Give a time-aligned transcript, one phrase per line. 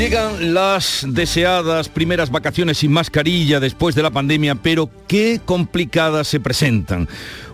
[0.00, 6.40] Llegan las deseadas primeras vacaciones sin mascarilla después de la pandemia, pero qué complicadas se
[6.40, 7.06] presentan.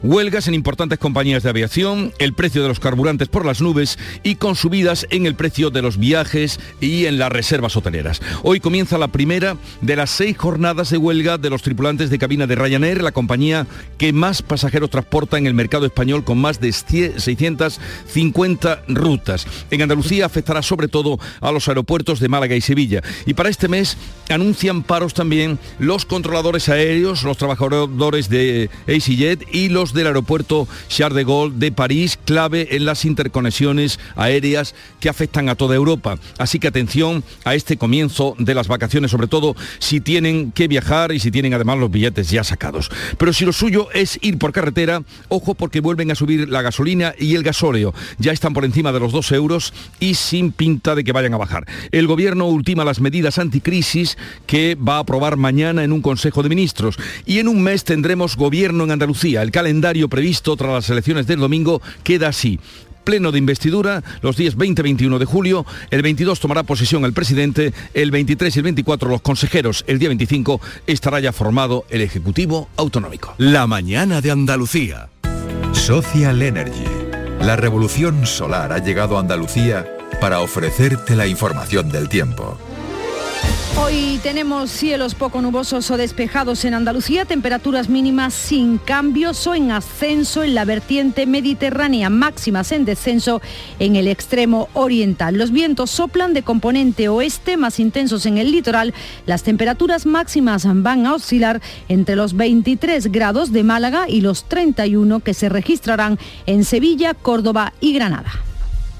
[0.03, 4.37] Huelgas en importantes compañías de aviación, el precio de los carburantes por las nubes y
[4.37, 8.23] con subidas en el precio de los viajes y en las reservas hoteleras.
[8.45, 12.46] Hoy comienza la primera de las seis jornadas de huelga de los tripulantes de cabina
[12.46, 13.67] de Ryanair, la compañía
[13.99, 19.49] que más pasajeros transporta en el mercado español con más de 650 rutas.
[19.73, 23.03] En Andalucía afectará sobre todo a los aeropuertos de Málaga y Sevilla.
[23.25, 23.96] Y para este mes
[24.29, 31.17] anuncian paros también los controladores aéreos, los trabajadores de EasyJet y los del aeropuerto Charles
[31.17, 36.19] de Gaulle de París, clave en las interconexiones aéreas que afectan a toda Europa.
[36.36, 41.12] Así que atención a este comienzo de las vacaciones, sobre todo si tienen que viajar
[41.12, 42.91] y si tienen además los billetes ya sacados.
[43.17, 47.14] Pero si lo suyo es ir por carretera, ojo porque vuelven a subir la gasolina
[47.19, 47.95] y el gasóleo.
[48.19, 51.39] Ya están por encima de los 2 euros y sin pinta de que vayan a
[51.39, 51.67] bajar.
[51.92, 56.43] El gobierno gobierno ultima las medidas anticrisis que va a aprobar mañana en un Consejo
[56.43, 56.97] de Ministros.
[57.25, 59.43] Y en un mes tendremos gobierno en Andalucía.
[59.43, 62.59] El calendario previsto tras las elecciones del domingo queda así
[63.05, 65.65] pleno de investidura los días 20 21 de julio.
[65.93, 69.85] El 22 tomará posesión el presidente, el 23 y el 24 los consejeros.
[69.87, 73.37] El día 25 estará ya formado el Ejecutivo Autonómico.
[73.39, 75.11] La mañana de Andalucía.
[75.71, 76.87] Social Energy.
[77.41, 79.87] La revolución solar ha llegado a Andalucía
[80.20, 82.56] para ofrecerte la información del tiempo.
[83.78, 89.70] Hoy tenemos cielos poco nubosos o despejados en Andalucía, temperaturas mínimas sin cambios o en
[89.70, 93.42] ascenso en la vertiente mediterránea, máximas en descenso
[93.78, 95.36] en el extremo oriental.
[95.36, 98.95] Los vientos soplan de componente oeste, más intensos en el litoral.
[99.27, 105.20] Las temperaturas máximas van a oscilar entre los 23 grados de Málaga y los 31
[105.20, 108.33] que se registrarán en Sevilla, Córdoba y Granada.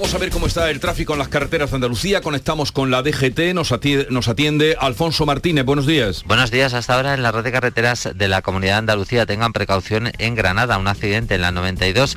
[0.00, 2.22] Vamos a ver cómo está el tráfico en las carreteras de Andalucía.
[2.22, 3.52] Conectamos con la DGT.
[3.52, 5.66] Nos atiende, nos atiende Alfonso Martínez.
[5.66, 6.24] Buenos días.
[6.24, 6.72] Buenos días.
[6.72, 10.34] Hasta ahora en la red de carreteras de la Comunidad de Andalucía tengan precaución en
[10.36, 10.78] Granada.
[10.78, 12.16] Un accidente en la 92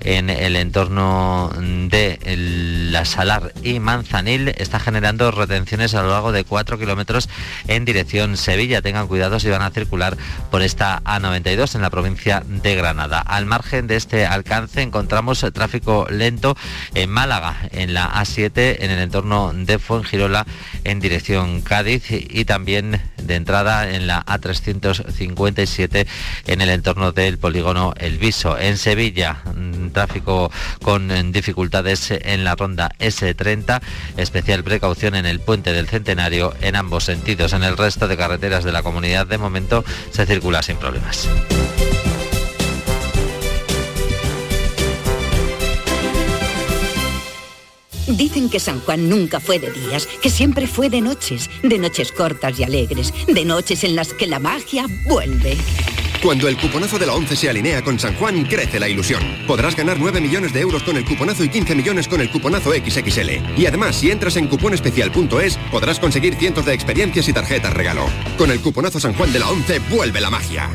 [0.00, 2.18] en el entorno de
[2.90, 7.28] La Salar y Manzanil está generando retenciones a lo largo de 4 kilómetros
[7.66, 8.82] en dirección Sevilla.
[8.82, 10.16] Tengan cuidado si van a circular
[10.50, 13.20] por esta A92 en la provincia de Granada.
[13.20, 16.56] Al margen de este alcance encontramos tráfico lento
[16.94, 20.46] en Málaga, en la A7, en el entorno de Fuengirola
[20.84, 26.06] en dirección Cádiz y también de entrada en la A357
[26.46, 28.58] en el entorno del polígono El Viso.
[28.58, 29.42] En Sevilla,
[29.90, 30.50] tráfico
[30.82, 33.80] con eh, dificultades en la ronda S30,
[34.16, 37.52] especial precaución en el puente del Centenario en ambos sentidos.
[37.52, 41.28] En el resto de carreteras de la comunidad de momento se circula sin problemas.
[48.06, 52.12] Dicen que San Juan nunca fue de días, que siempre fue de noches, de noches
[52.12, 55.56] cortas y alegres, de noches en las que la magia vuelve.
[56.22, 59.22] Cuando el cuponazo de la 11 se alinea con San Juan, crece la ilusión.
[59.46, 62.72] Podrás ganar 9 millones de euros con el cuponazo y 15 millones con el cuponazo
[62.72, 63.56] XXL.
[63.56, 68.06] Y además, si entras en cuponespecial.es, podrás conseguir cientos de experiencias y tarjetas regalo.
[68.38, 70.68] Con el cuponazo San Juan de la 11, vuelve la magia.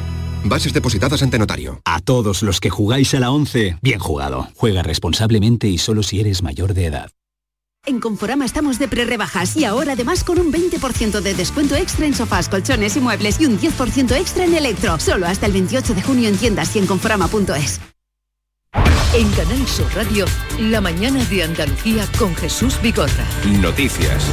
[0.43, 1.81] Bases depositadas ante notario.
[1.85, 4.47] A todos los que jugáis a la 11, bien jugado.
[4.55, 7.11] Juega responsablemente y solo si eres mayor de edad.
[7.87, 12.13] En Conforama estamos de pre-rebajas y ahora además con un 20% de descuento extra en
[12.13, 14.99] sofás, colchones y muebles y un 10% extra en electro.
[14.99, 17.81] Solo hasta el 28 de junio en tiendas y en conforama.es.
[19.15, 20.25] En Canal Sur Radio,
[20.59, 23.25] la mañana de Andalucía con Jesús Bigorra.
[23.59, 24.27] Noticias.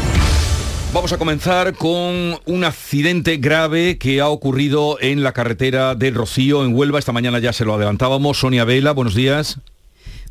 [0.93, 6.67] Vamos a comenzar con un accidente grave que ha ocurrido en la carretera del Rocío,
[6.67, 6.99] en Huelva.
[6.99, 8.41] Esta mañana ya se lo adelantábamos.
[8.41, 9.59] Sonia Vela, buenos días.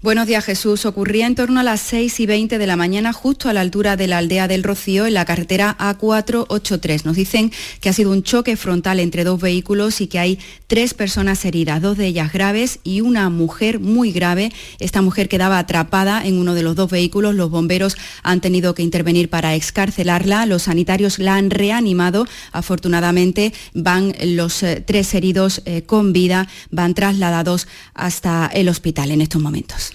[0.04, 0.86] Buenos días Jesús.
[0.86, 3.98] Ocurría en torno a las 6 y 20 de la mañana justo a la altura
[3.98, 7.04] de la aldea del Rocío en la carretera A483.
[7.04, 7.52] Nos dicen
[7.82, 11.82] que ha sido un choque frontal entre dos vehículos y que hay tres personas heridas,
[11.82, 14.52] dos de ellas graves y una mujer muy grave.
[14.78, 17.34] Esta mujer quedaba atrapada en uno de los dos vehículos.
[17.34, 20.46] Los bomberos han tenido que intervenir para excarcelarla.
[20.46, 22.28] Los sanitarios la han reanimado.
[22.52, 29.22] Afortunadamente van los eh, tres heridos eh, con vida, van trasladados hasta el hospital en
[29.22, 29.87] estos momentos.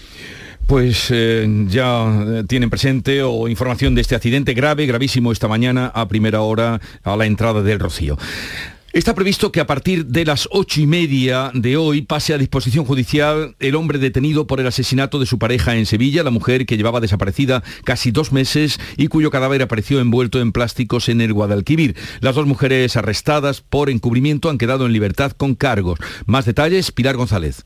[0.67, 5.91] Pues eh, ya eh, tienen presente o información de este accidente grave, gravísimo esta mañana
[5.93, 8.17] a primera hora a la entrada del Rocío.
[8.93, 12.85] Está previsto que a partir de las ocho y media de hoy pase a disposición
[12.85, 16.77] judicial el hombre detenido por el asesinato de su pareja en Sevilla, la mujer que
[16.77, 21.95] llevaba desaparecida casi dos meses y cuyo cadáver apareció envuelto en plásticos en el Guadalquivir.
[22.21, 25.97] Las dos mujeres arrestadas por encubrimiento han quedado en libertad con cargos.
[26.27, 27.65] Más detalles, Pilar González.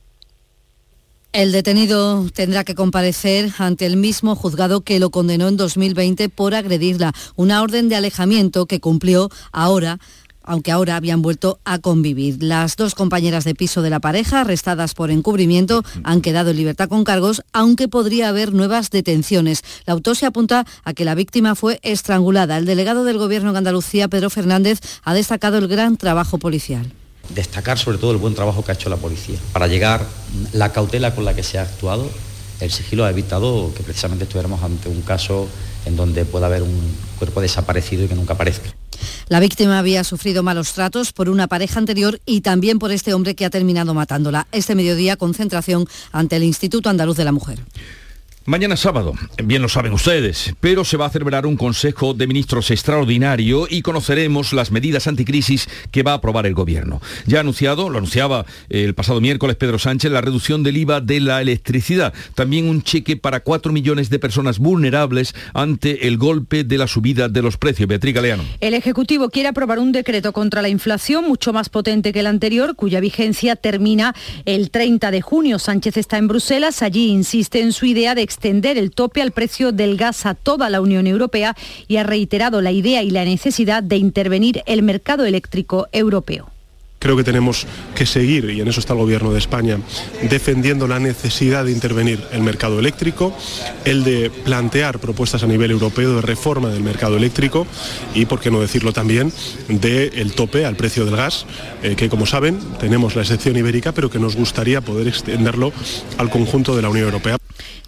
[1.33, 6.55] El detenido tendrá que comparecer ante el mismo juzgado que lo condenó en 2020 por
[6.55, 9.99] agredirla, una orden de alejamiento que cumplió ahora
[10.47, 12.41] aunque ahora habían vuelto a convivir.
[12.41, 16.87] Las dos compañeras de piso de la pareja, arrestadas por encubrimiento, han quedado en libertad
[16.87, 19.61] con cargos, aunque podría haber nuevas detenciones.
[19.85, 22.57] La autopsia apunta a que la víctima fue estrangulada.
[22.57, 26.93] El delegado del Gobierno en Andalucía, Pedro Fernández, ha destacado el gran trabajo policial
[27.29, 29.37] destacar sobre todo el buen trabajo que ha hecho la policía.
[29.53, 30.05] Para llegar,
[30.53, 32.09] la cautela con la que se ha actuado,
[32.59, 35.47] el sigilo ha evitado que precisamente estuviéramos ante un caso
[35.85, 38.73] en donde pueda haber un cuerpo desaparecido y que nunca aparezca.
[39.27, 43.35] La víctima había sufrido malos tratos por una pareja anterior y también por este hombre
[43.35, 44.47] que ha terminado matándola.
[44.51, 47.59] Este mediodía concentración ante el Instituto Andaluz de la Mujer.
[48.49, 49.11] Mañana sábado,
[49.43, 53.81] bien lo saben ustedes, pero se va a celebrar un Consejo de Ministros extraordinario y
[53.81, 57.01] conoceremos las medidas anticrisis que va a aprobar el Gobierno.
[57.25, 61.19] Ya ha anunciado, lo anunciaba el pasado miércoles Pedro Sánchez, la reducción del IVA de
[61.19, 62.13] la electricidad.
[62.35, 67.27] También un cheque para 4 millones de personas vulnerables ante el golpe de la subida
[67.27, 67.89] de los precios.
[67.89, 68.45] Beatriz Galeano.
[68.61, 72.77] El Ejecutivo quiere aprobar un decreto contra la inflación mucho más potente que el anterior,
[72.77, 74.15] cuya vigencia termina
[74.45, 75.59] el 30 de junio.
[75.59, 79.71] Sánchez está en Bruselas, allí insiste en su idea de extender el tope al precio
[79.71, 81.55] del gas a toda la Unión Europea
[81.87, 86.51] y ha reiterado la idea y la necesidad de intervenir el mercado eléctrico europeo.
[86.99, 89.79] Creo que tenemos que seguir, y en eso está el Gobierno de España,
[90.29, 93.35] defendiendo la necesidad de intervenir el mercado eléctrico,
[93.85, 97.65] el de plantear propuestas a nivel europeo de reforma del mercado eléctrico
[98.13, 99.31] y, por qué no decirlo también,
[99.67, 101.47] del tope al precio del gas,
[101.81, 105.73] eh, que como saben tenemos la excepción ibérica, pero que nos gustaría poder extenderlo
[106.17, 107.36] al conjunto de la Unión Europea.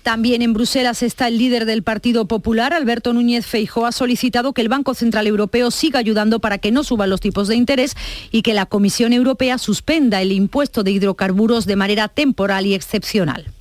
[0.03, 4.61] También en Bruselas está el líder del Partido Popular, Alberto Núñez Feijóo, ha solicitado que
[4.61, 7.95] el Banco Central Europeo siga ayudando para que no suban los tipos de interés
[8.31, 13.51] y que la Comisión Europea suspenda el impuesto de hidrocarburos de manera temporal y excepcional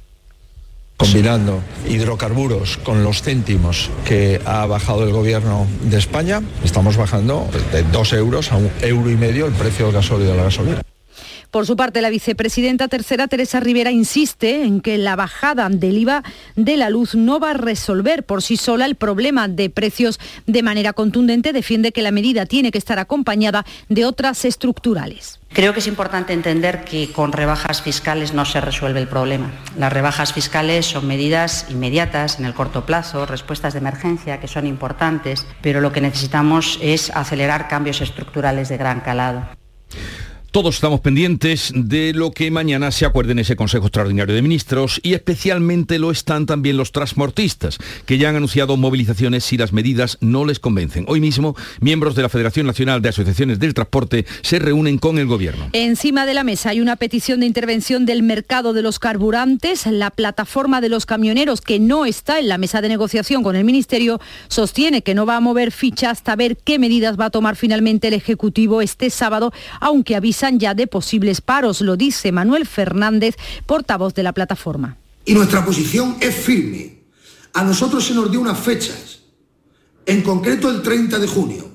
[0.98, 7.84] combinando hidrocarburos con los céntimos que ha bajado el gobierno de España, estamos bajando de
[7.84, 10.82] dos euros a un euro y medio el precio del gasóleo de la gasolina.
[11.50, 16.22] Por su parte, la vicepresidenta tercera, Teresa Rivera, insiste en que la bajada del IVA
[16.56, 20.62] de la luz no va a resolver por sí sola el problema de precios de
[20.62, 21.54] manera contundente.
[21.54, 25.40] Defiende que la medida tiene que estar acompañada de otras estructurales.
[25.50, 29.50] Creo que es importante entender que con rebajas fiscales no se resuelve el problema.
[29.78, 34.66] Las rebajas fiscales son medidas inmediatas, en el corto plazo, respuestas de emergencia que son
[34.66, 39.48] importantes, pero lo que necesitamos es acelerar cambios estructurales de gran calado.
[40.50, 44.98] Todos estamos pendientes de lo que mañana se acuerde en ese Consejo Extraordinario de Ministros
[45.02, 50.16] y especialmente lo están también los transportistas, que ya han anunciado movilizaciones si las medidas
[50.22, 51.04] no les convencen.
[51.06, 55.26] Hoy mismo, miembros de la Federación Nacional de Asociaciones del Transporte se reúnen con el
[55.26, 55.68] Gobierno.
[55.74, 59.84] Encima de la mesa hay una petición de intervención del mercado de los carburantes.
[59.86, 63.64] La plataforma de los camioneros, que no está en la mesa de negociación con el
[63.64, 64.18] Ministerio,
[64.48, 68.08] sostiene que no va a mover ficha hasta ver qué medidas va a tomar finalmente
[68.08, 74.14] el Ejecutivo este sábado, aunque avisa ya de posibles paros, lo dice Manuel Fernández, portavoz
[74.14, 74.96] de la plataforma.
[75.24, 77.02] Y nuestra posición es firme.
[77.52, 79.20] A nosotros se nos dio unas fechas,
[80.06, 81.70] en concreto el 30 de junio.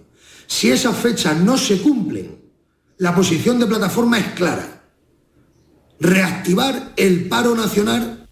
[0.48, 2.38] Si esas fechas no se cumplen,
[2.98, 4.84] la posición de plataforma es clara.
[6.00, 8.23] Reactivar el paro nacional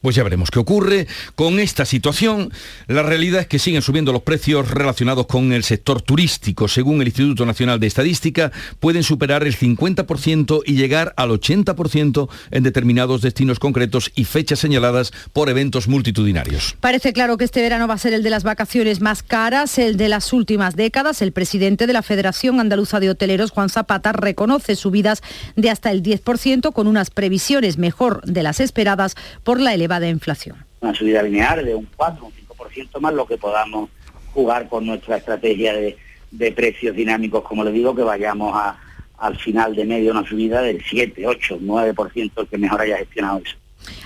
[0.00, 2.52] pues ya veremos qué ocurre con esta situación.
[2.86, 6.68] La realidad es que siguen subiendo los precios relacionados con el sector turístico.
[6.68, 12.62] Según el Instituto Nacional de Estadística, pueden superar el 50% y llegar al 80% en
[12.62, 16.76] determinados destinos concretos y fechas señaladas por eventos multitudinarios.
[16.80, 19.96] Parece claro que este verano va a ser el de las vacaciones más caras, el
[19.96, 21.22] de las últimas décadas.
[21.22, 25.22] El presidente de la Federación Andaluza de Hoteleros, Juan Zapata, reconoce subidas
[25.56, 30.08] de hasta el 10% con unas previsiones mejor de las esperadas por la elevación elevada
[30.08, 30.56] inflación.
[30.80, 33.90] Una subida lineal de un 4, un 5% más lo que podamos
[34.32, 35.96] jugar con nuestra estrategia de,
[36.30, 38.78] de precios dinámicos, como le digo, que vayamos a,
[39.18, 43.40] al final de medio una subida del 7, 8, 9%, el que mejor haya gestionado
[43.44, 43.56] eso.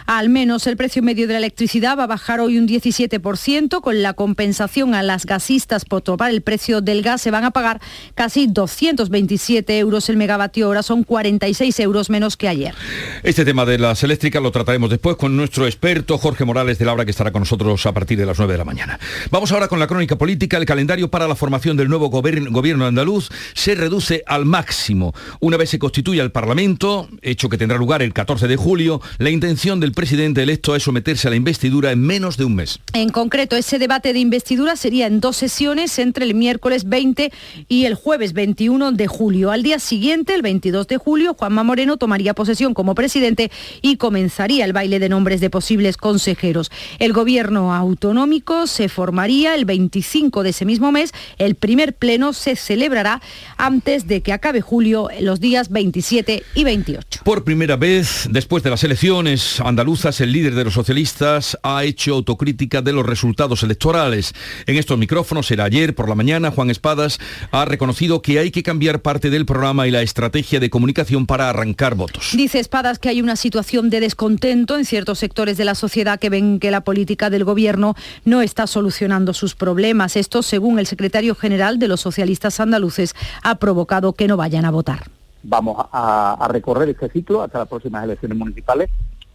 [0.07, 4.03] Al menos el precio medio de la electricidad va a bajar hoy un 17%, con
[4.03, 7.81] la compensación a las gasistas por topar el precio del gas se van a pagar
[8.15, 12.75] casi 227 euros el megavatio hora, son 46 euros menos que ayer.
[13.23, 17.05] Este tema de las eléctricas lo trataremos después con nuestro experto Jorge Morales de Laura,
[17.05, 18.99] que estará con nosotros a partir de las 9 de la mañana.
[19.31, 20.57] Vamos ahora con la crónica política.
[20.57, 25.15] El calendario para la formación del nuevo gobierno andaluz se reduce al máximo.
[25.41, 29.31] Una vez se constituya el Parlamento, hecho que tendrá lugar el 14 de julio, la
[29.31, 32.81] intención del presidente electo es someterse a la investidura en menos de un mes.
[32.93, 37.33] En concreto, ese debate de investidura sería en dos sesiones entre el miércoles 20
[37.69, 39.51] y el jueves 21 de julio.
[39.51, 43.51] Al día siguiente, el 22 de julio, Juanma Moreno tomaría posesión como presidente
[43.81, 46.71] y comenzaría el baile de nombres de posibles consejeros.
[46.99, 51.13] El gobierno autonómico se formaría el 25 de ese mismo mes.
[51.39, 53.21] El primer pleno se celebrará
[53.57, 57.21] antes de que acabe julio, los días 27 y 28.
[57.25, 62.15] Por primera vez, después de las elecciones andaluzas, el líder de los socialistas ha hecho
[62.15, 64.35] autocrítica de los resultados electorales.
[64.67, 67.19] En estos micrófonos, era ayer por la mañana, Juan Espadas
[67.51, 71.49] ha reconocido que hay que cambiar parte del programa y la estrategia de comunicación para
[71.51, 72.31] arrancar votos.
[72.35, 76.31] Dice Espadas que hay una situación de descontento en ciertos sectores de la sociedad que
[76.31, 77.95] ven que la política del gobierno
[78.25, 80.17] no está solucionando sus problemas.
[80.17, 84.71] Esto, según el secretario general de los socialistas andaluces, ha provocado que no vayan a
[84.71, 85.05] votar.
[85.43, 88.91] Vamos a, a recorrer este ciclo hasta las próximas elecciones municipales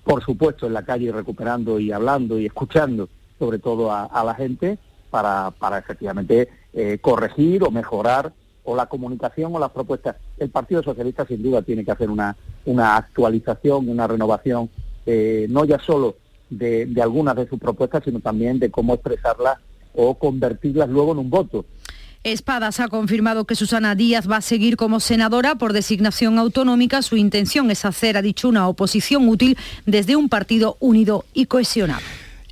[0.07, 4.79] por supuesto en la calle recuperando y hablando y escuchando sobre todo a, la gente
[5.11, 8.31] para, para efectivamente eh, corregir o mejorar
[8.63, 10.15] o la comunicación o las propuestas.
[10.37, 12.35] El Partido Socialista sin duda tiene que hacer una,
[12.65, 14.69] una actualización, una renovación,
[15.05, 16.15] eh, no ya solo
[16.49, 19.57] de, de algunas de sus propuestas, sino también de cómo expresarlas
[19.93, 21.65] o convertirlas luego en un voto.
[22.31, 27.01] Espadas ha confirmado que Susana Díaz va a seguir como senadora por designación autonómica.
[27.01, 32.01] Su intención es hacer, ha dicho, una oposición útil desde un partido unido y cohesionado.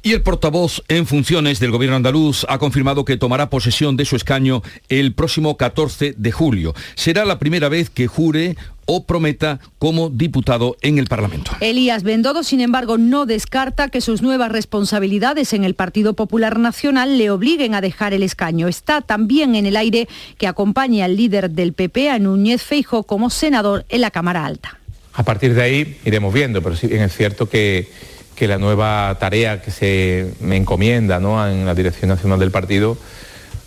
[0.06, 4.16] Y el portavoz en funciones del gobierno andaluz ha confirmado que tomará posesión de su
[4.16, 6.76] escaño el próximo 14 de julio.
[6.94, 11.54] Será la primera vez que jure o prometa como diputado en el Parlamento.
[11.60, 17.18] Elías Bendodo, sin embargo, no descarta que sus nuevas responsabilidades en el Partido Popular Nacional
[17.18, 18.68] le obliguen a dejar el escaño.
[18.68, 20.08] Está también en el aire
[20.38, 24.80] que acompañe al líder del PP, a Núñez Feijo, como senador en la Cámara Alta.
[25.14, 27.90] A partir de ahí iremos viendo, pero sí bien es cierto que
[28.36, 32.98] que la nueva tarea que se me encomienda en la Dirección Nacional del Partido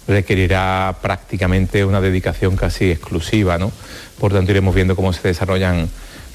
[0.07, 3.59] requerirá prácticamente una dedicación casi exclusiva.
[3.59, 3.73] ¿no?
[4.19, 5.89] Por tanto, iremos viendo cómo se desarrollan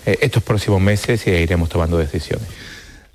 [0.06, 2.48] eh, estos próximos meses y iremos tomando decisiones.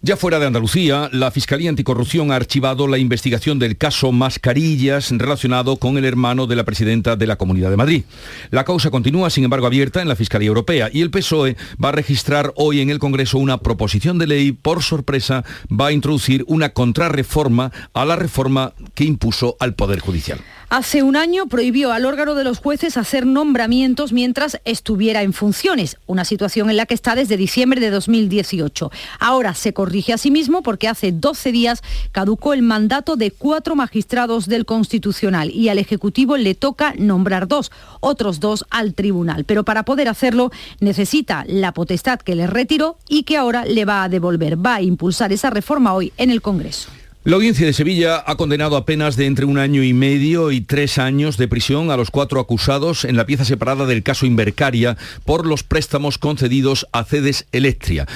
[0.00, 5.76] Ya fuera de Andalucía, la Fiscalía Anticorrupción ha archivado la investigación del caso Mascarillas relacionado
[5.76, 8.04] con el hermano de la presidenta de la Comunidad de Madrid.
[8.50, 11.92] La causa continúa, sin embargo, abierta en la Fiscalía Europea y el PSOE va a
[11.92, 16.68] registrar hoy en el Congreso una proposición de ley, por sorpresa, va a introducir una
[16.68, 20.38] contrarreforma a la reforma que impuso al Poder Judicial.
[20.70, 25.96] Hace un año prohibió al órgano de los jueces hacer nombramientos mientras estuviera en funciones,
[26.06, 28.90] una situación en la que está desde diciembre de 2018.
[29.18, 31.82] Ahora se corrige a sí mismo porque hace 12 días
[32.12, 37.72] caducó el mandato de cuatro magistrados del Constitucional y al Ejecutivo le toca nombrar dos,
[38.00, 39.44] otros dos al Tribunal.
[39.44, 44.02] Pero para poder hacerlo necesita la potestad que le retiró y que ahora le va
[44.02, 44.62] a devolver.
[44.62, 46.90] Va a impulsar esa reforma hoy en el Congreso.
[47.28, 50.62] La audiencia de Sevilla ha condenado a penas de entre un año y medio y
[50.62, 54.96] tres años de prisión a los cuatro acusados en la pieza separada del caso Invercaria
[55.26, 58.06] por los préstamos concedidos a Cedes Electria.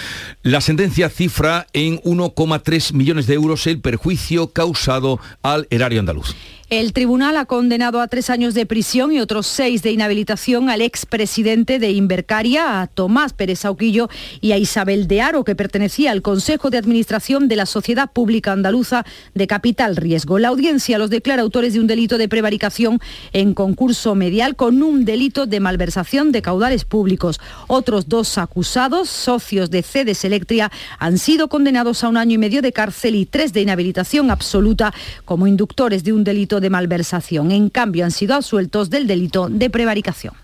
[0.42, 6.34] La sentencia cifra en 1,3 millones de euros el perjuicio causado al erario andaluz.
[6.72, 10.80] El tribunal ha condenado a tres años de prisión y otros seis de inhabilitación al
[10.80, 14.08] expresidente de Invercaria, a Tomás Pérez Auquillo
[14.40, 18.52] y a Isabel de Aro, que pertenecía al Consejo de Administración de la Sociedad Pública
[18.52, 20.38] Andaluza de Capital Riesgo.
[20.38, 23.00] La audiencia los declara autores de un delito de prevaricación
[23.34, 27.38] en concurso medial con un delito de malversación de caudales públicos.
[27.66, 32.62] Otros dos acusados, socios de Cedes Electria, han sido condenados a un año y medio
[32.62, 34.94] de cárcel y tres de inhabilitación absoluta
[35.26, 37.50] como inductores de un delito de malversación.
[37.50, 40.34] En cambio, han sido absueltos del delito de prevaricación.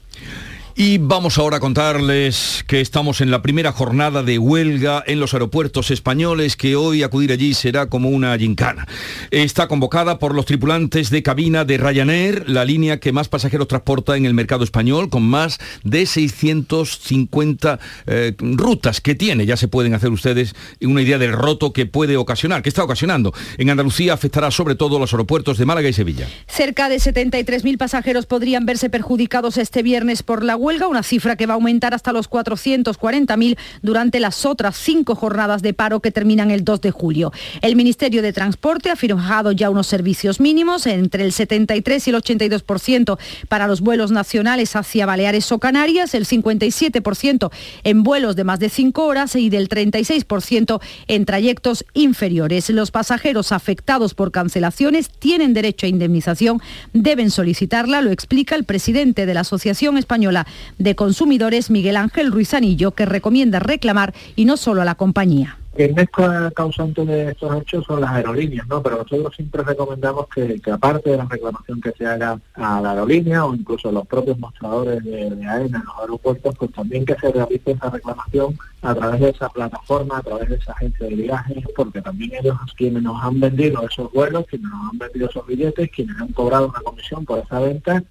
[0.80, 5.35] Y vamos ahora a contarles que estamos en la primera jornada de huelga en los
[5.35, 8.87] aeropuertos españoles, que hoy acudir allí será como una gincana.
[9.32, 14.16] Está convocada por los tripulantes de cabina de Ryanair, la línea que más pasajeros transporta
[14.16, 19.47] en el mercado español, con más de 650 eh, rutas que tiene.
[19.47, 23.35] Ya se pueden hacer ustedes una idea del roto que puede ocasionar, que está ocasionando.
[23.56, 26.28] En Andalucía afectará sobre todo los aeropuertos de Málaga y Sevilla.
[26.47, 31.46] Cerca de 73.000 pasajeros podrían verse perjudicados este viernes por la huelga, una cifra que
[31.46, 36.50] va a aumentar hasta los 440.000 durante las otras cinco jornadas de paro que terminan
[36.50, 37.32] el 2 de julio.
[37.62, 42.16] El Ministerio de Transporte ha fijado ya unos servicios mínimos entre el 73 y el
[42.16, 47.50] 82% para los vuelos nacionales hacia Baleares o Canarias, el 57%
[47.84, 52.68] en vuelos de más de cinco horas y del 36% en trayectos inferiores.
[52.68, 56.60] Los pasajeros afectados por cancelaciones tienen derecho a indemnización,
[56.92, 60.46] deben solicitarla, lo explica el presidente de la Asociación Española
[60.78, 65.58] de Consumidores, Miguel Ángel Ruiz Anillo, que recomienda reclamar y no solo a la compañía.
[65.78, 66.08] El mes
[66.56, 68.82] causante de estos hechos son las aerolíneas, ¿no?
[68.82, 73.44] Pero nosotros siempre recomendamos que, aparte de la reclamación que se haga a la aerolínea
[73.44, 77.14] o incluso a los propios mostradores de, de AENA en los aeropuertos, pues también que
[77.14, 81.14] se realice esa reclamación a través de esa plataforma, a través de esa agencia de
[81.14, 85.46] viajes, porque también ellos quienes nos han vendido esos vuelos, quienes nos han vendido esos
[85.46, 88.02] billetes, quienes han cobrado una comisión por esa venta,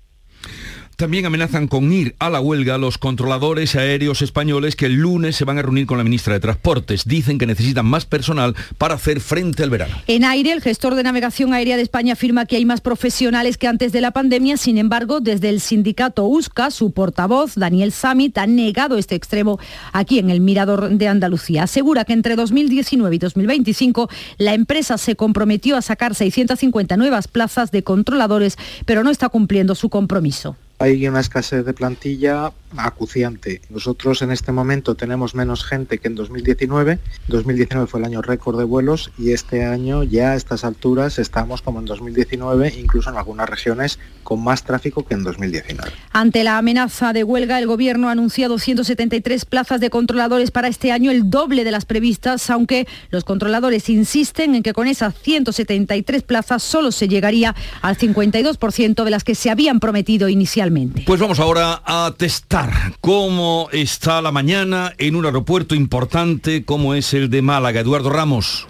[0.98, 5.46] también amenazan con ir a la huelga los controladores aéreos españoles que el lunes se
[5.46, 7.06] van a reunir con la ministra de Transportes.
[7.06, 9.96] Dicen que necesitan más personal para hacer frente al verano.
[10.08, 13.68] En aire, el gestor de navegación aérea de España afirma que hay más profesionales que
[13.68, 14.58] antes de la pandemia.
[14.58, 19.60] Sin embargo, desde el sindicato USCA, su portavoz, Daniel Samit, ha negado este extremo
[19.94, 21.64] aquí en el Mirador de Andalucía.
[21.64, 27.70] Asegura que entre 2019 y 2025 la empresa se comprometió a sacar 650 nuevas plazas
[27.70, 33.62] de controladores, pero no está cumpliendo su compromiso hay una escasez de plantilla acuciante.
[33.70, 37.00] Nosotros en este momento tenemos menos gente que en 2019.
[37.28, 41.62] 2019 fue el año récord de vuelos y este año ya a estas alturas estamos
[41.62, 45.90] como en 2019, incluso en algunas regiones con más tráfico que en 2019.
[46.12, 50.92] Ante la amenaza de huelga, el Gobierno ha anunciado 173 plazas de controladores para este
[50.92, 56.24] año, el doble de las previstas, aunque los controladores insisten en que con esas 173
[56.24, 61.04] plazas solo se llegaría al 52% de las que se habían prometido inicialmente.
[61.06, 62.57] Pues vamos ahora a testar
[63.02, 67.82] cómo está la mañana en un aeropuerto importante como es el de Málaga.
[67.82, 68.68] Eduardo Ramos.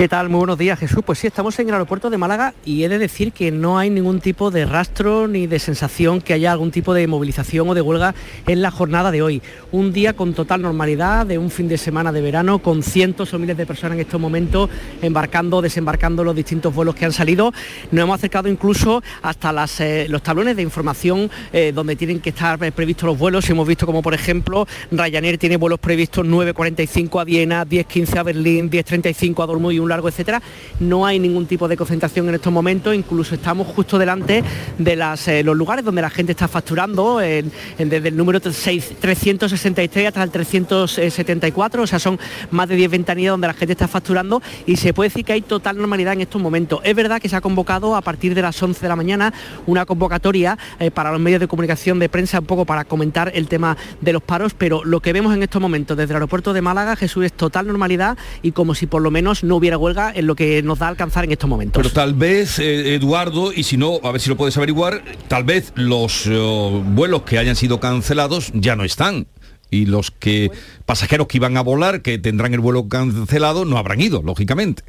[0.00, 0.30] ¿Qué tal?
[0.30, 1.02] Muy buenos días, Jesús.
[1.04, 3.90] Pues sí, estamos en el aeropuerto de Málaga y he de decir que no hay
[3.90, 7.82] ningún tipo de rastro ni de sensación que haya algún tipo de movilización o de
[7.82, 8.14] huelga
[8.46, 9.42] en la jornada de hoy.
[9.72, 13.38] Un día con total normalidad, de un fin de semana de verano, con cientos o
[13.38, 14.70] miles de personas en estos momentos
[15.02, 17.52] embarcando, desembarcando los distintos vuelos que han salido.
[17.90, 22.64] Nos hemos acercado incluso hasta eh, los tablones de información eh, donde tienen que estar
[22.64, 23.50] eh, previstos los vuelos.
[23.50, 28.70] Hemos visto como, por ejemplo, Ryanair tiene vuelos previstos 9.45 a Viena, 10.15 a Berlín,
[28.70, 30.42] 10.35 a Dortmund y un largo, etcétera,
[30.80, 34.42] no hay ningún tipo de concentración en estos momentos, incluso estamos justo delante
[34.78, 40.22] de las, eh, los lugares donde la gente está facturando, desde el número 363 hasta
[40.22, 42.18] el 374, o sea, son
[42.50, 45.42] más de 10 ventanillas donde la gente está facturando y se puede decir que hay
[45.42, 46.80] total normalidad en estos momentos.
[46.84, 49.32] Es verdad que se ha convocado a partir de las 11 de la mañana
[49.66, 53.48] una convocatoria eh, para los medios de comunicación de prensa, un poco para comentar el
[53.48, 56.62] tema de los paros, pero lo que vemos en estos momentos desde el aeropuerto de
[56.62, 60.26] Málaga, Jesús, es total normalidad y como si por lo menos no hubiera huelga en
[60.26, 61.82] lo que nos da a alcanzar en estos momentos.
[61.82, 65.44] Pero tal vez, eh, Eduardo, y si no, a ver si lo puedes averiguar, tal
[65.44, 69.26] vez los eh, vuelos que hayan sido cancelados ya no están
[69.70, 70.50] y los que
[70.84, 74.82] pasajeros que iban a volar, que tendrán el vuelo cancelado, no habrán ido, lógicamente.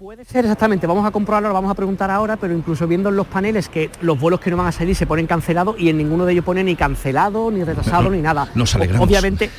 [0.00, 3.16] Puede ser exactamente, vamos a comprobarlo, lo vamos a preguntar ahora, pero incluso viendo en
[3.16, 5.98] los paneles que los vuelos que no van a salir se ponen cancelados y en
[5.98, 8.48] ninguno de ellos pone ni cancelado, ni retrasado, ni nada.
[8.54, 9.06] Nos alegramos.
[9.06, 9.50] Obviamente,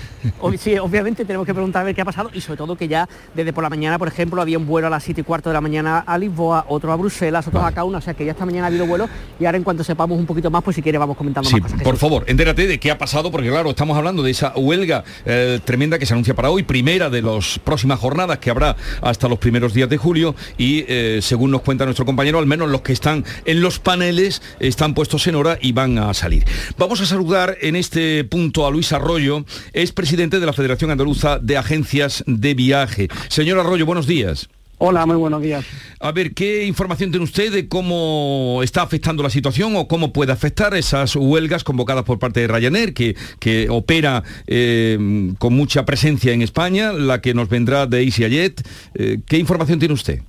[0.57, 3.07] sí, obviamente tenemos que preguntar a ver qué ha pasado y sobre todo que ya
[3.35, 5.53] desde por la mañana, por ejemplo, había un vuelo a las 7 y cuarto de
[5.53, 8.43] la mañana a Lisboa, otro a Bruselas, otro a Cauna, o sea que ya esta
[8.43, 10.97] mañana ha habido vuelos y ahora en cuanto sepamos un poquito más, pues si quiere
[10.97, 11.83] vamos comentando sí, más cosas.
[11.83, 15.59] Por favor, entérate de qué ha pasado, porque claro, estamos hablando de esa huelga eh,
[15.63, 19.37] tremenda que se anuncia para hoy, primera de las próximas jornadas que habrá hasta los
[19.37, 22.93] primeros días de julio y eh, según nos cuenta nuestro compañero, al menos los que
[22.93, 26.45] están en los paneles están puestos en hora y van a salir.
[26.77, 31.39] Vamos a saludar en este punto a Luis Arroyo, es presidente de la Federación Andaluza
[31.39, 33.07] de Agencias de Viaje.
[33.29, 34.49] Señor Arroyo, buenos días.
[34.83, 35.63] Hola, muy buenos días.
[35.99, 40.31] A ver, ¿qué información tiene usted de cómo está afectando la situación o cómo puede
[40.31, 44.97] afectar esas huelgas convocadas por parte de Ryanair, que, que opera eh,
[45.37, 48.67] con mucha presencia en España, la que nos vendrá de EasyJet?
[48.95, 50.21] Eh, ¿Qué información tiene usted?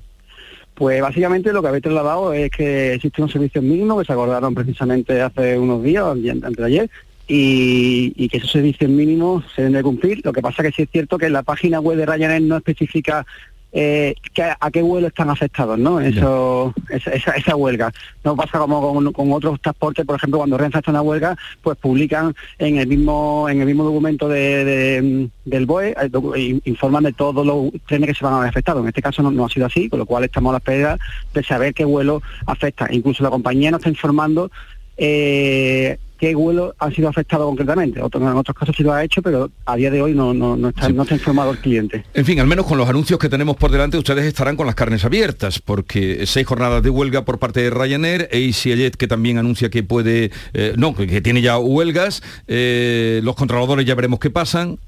[0.75, 4.55] Pues básicamente lo que habéis trasladado es que existe un servicio mínimo que se acordaron
[4.55, 6.91] precisamente hace unos días, antes de ayer,
[7.27, 10.21] y, y que esos servicios mínimos se deben de cumplir.
[10.23, 13.25] Lo que pasa que sí es cierto que la página web de Ryanair no especifica
[13.73, 15.99] eh, que, a qué vuelo están afectados, ¿no?
[16.01, 17.91] Eso, esa, esa, esa huelga.
[18.23, 21.37] No pasa como con, con otros transportes, por ejemplo, cuando Renfe está en una huelga,
[21.63, 25.95] pues publican en el mismo en el mismo documento de, de- del BOE,
[26.37, 28.83] eh, informan de todos los trenes que se van a ver afectados.
[28.83, 30.99] En este caso no, no ha sido así, con lo cual estamos a la espera
[31.33, 32.89] de saber qué vuelo afecta.
[32.91, 34.51] Incluso la compañía nos está informando
[34.99, 38.01] eh, qué vuelos han sido afectados concretamente.
[38.01, 40.57] Otro- en otros casos sí lo ha hecho, pero a día de hoy no, no,
[40.57, 42.05] no está, no está informado el cliente.
[42.15, 44.77] En fin, al menos con los anuncios que tenemos por delante, ustedes estarán con las
[44.77, 49.69] carnes abiertas, porque seis jornadas de huelga por parte de Ryanair, EasyJet que también anuncia
[49.69, 54.79] que puede, eh, no, que, tiene ya huelgas, eh, los controladores ya veremos qué pasan,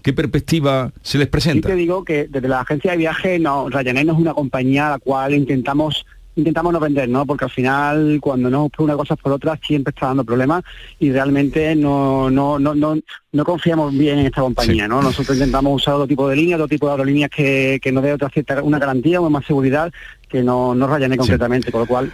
[0.00, 1.68] qué perspectiva se les Sí presenta.
[1.70, 4.90] te digo que desde la agencia de viaje, no, Ryanair no es una compañía a
[4.90, 7.26] la cual intentamos intentamos no vender, ¿no?
[7.26, 10.64] Porque al final cuando no por una cosa por otra siempre está dando problemas
[10.98, 12.96] y realmente no no no no,
[13.32, 15.02] no confiamos bien en esta compañía, ¿no?
[15.02, 18.12] Nosotros intentamos usar otro tipo de líneas, otro tipo de aerolíneas que, que nos dé
[18.12, 19.92] otra cierta una garantía o más seguridad
[20.28, 22.12] que no no Ryanair concretamente, con lo cual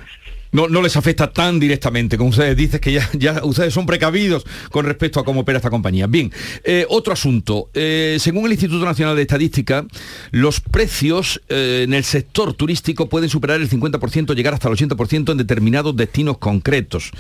[0.53, 4.45] No, no les afecta tan directamente, como ustedes dicen, que ya, ya ustedes son precavidos
[4.71, 6.07] con respecto a cómo opera esta compañía.
[6.07, 6.33] Bien,
[6.65, 7.71] eh, otro asunto.
[7.75, 9.87] Eh, según el Instituto Nacional de Estadística,
[10.33, 15.33] los precios eh, en el sector turístico pueden superar el 50%, llegar hasta el 80%
[15.33, 17.11] en determinados destinos concretos.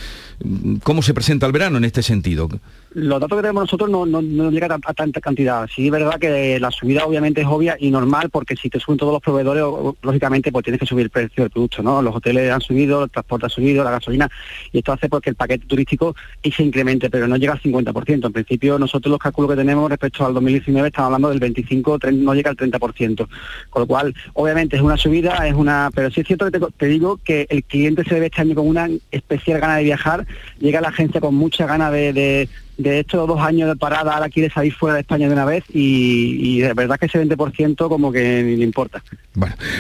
[0.83, 2.49] ¿Cómo se presenta el verano en este sentido?
[2.93, 5.69] los datos que tenemos nosotros no, no, llegan a, tanta cantidad.
[5.75, 8.99] Sí es verdad que la subida obviamente es obvia y normal porque si te suben
[8.99, 12.03] todos los proveedores, lógicamente pues tienes que subir el precio del producto, ¿no?
[12.03, 14.29] Los hoteles han subido, transporte subido, la gasolina,
[14.73, 18.27] y esto hace porque el paquete turístico y se incremente, pero no llega al 50%.
[18.27, 22.25] En principio nosotros los cálculos que tenemos respecto al 2019 estamos hablando del 25, 30,
[22.25, 23.29] no llega al 30%.
[23.71, 26.87] Con lo cual, obviamente es una subida, es una, pero sí es cierto que te,
[26.87, 30.27] digo que el cliente se ve este año con una especial gana de viajar,
[30.59, 32.49] llega a la agencia con mucha gana de
[32.83, 35.65] de estos dos años de parada ahora quiere salir fuera de España de una vez
[35.73, 39.03] y, y de verdad que ese 20% como que ni le importa.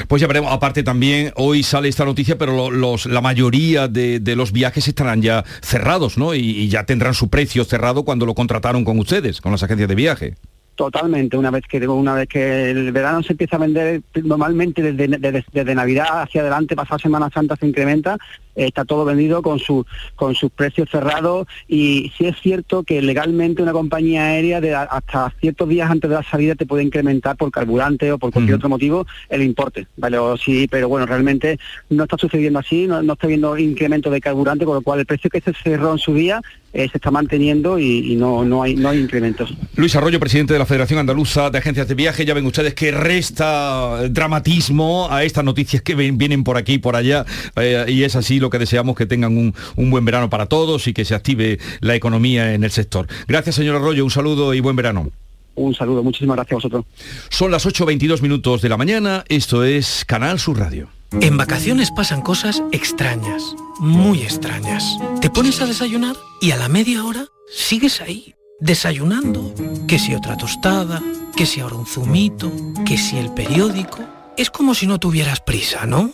[0.09, 4.21] Pues ya veremos, aparte también hoy sale esta noticia, pero lo- los, la mayoría de,
[4.21, 6.35] de los viajes estarán ya cerrados, ¿no?
[6.35, 9.89] Y, y ya tendrán su precio cerrado cuando lo contrataron con ustedes, con las agencias
[9.89, 10.35] de viaje.
[10.77, 15.09] Totalmente, una vez que una vez que el verano se empieza a vender normalmente desde,
[15.19, 18.17] desde, desde Navidad hacia adelante, pasada Semana Santa se incrementa,
[18.55, 19.87] está todo vendido con su
[20.17, 25.33] con sus precios cerrados y sí es cierto que legalmente una compañía aérea de hasta
[25.41, 28.69] ciertos días antes de la salida te puede incrementar por carburante o por cualquier otro
[28.69, 31.59] motivo el importe, vale, o sí, pero bueno, realmente
[31.89, 35.07] no está sucediendo así, no, no está habiendo incremento de carburante, con lo cual el
[35.07, 36.41] precio que se cerró en su día
[36.73, 39.53] eh, se está manteniendo y, y no, no hay no hay incrementos.
[39.77, 42.91] Luis Arroyo, presidente de la Federación Andaluza de Agencias de Viaje, ya ven ustedes que
[42.93, 47.25] resta dramatismo a estas noticias que ven- vienen por aquí y por allá,
[47.57, 50.87] eh, y es así lo que deseamos que tengan un, un buen verano para todos
[50.89, 53.07] y que se active la economía en el sector.
[53.29, 55.11] Gracias, señor Arroyo, un saludo y buen verano.
[55.55, 56.85] Un saludo, muchísimas gracias a vosotros.
[57.29, 60.89] Son las 8.22 minutos de la mañana, esto es Canal Sur Radio.
[61.21, 64.97] En vacaciones pasan cosas extrañas, muy extrañas.
[65.21, 69.53] Te pones a desayunar y a la media hora sigues ahí, desayunando.
[69.89, 71.03] Que si otra tostada,
[71.37, 72.53] que si ahora un zumito,
[72.87, 73.99] que si el periódico.
[74.37, 76.13] Es como si no tuvieras prisa, ¿no?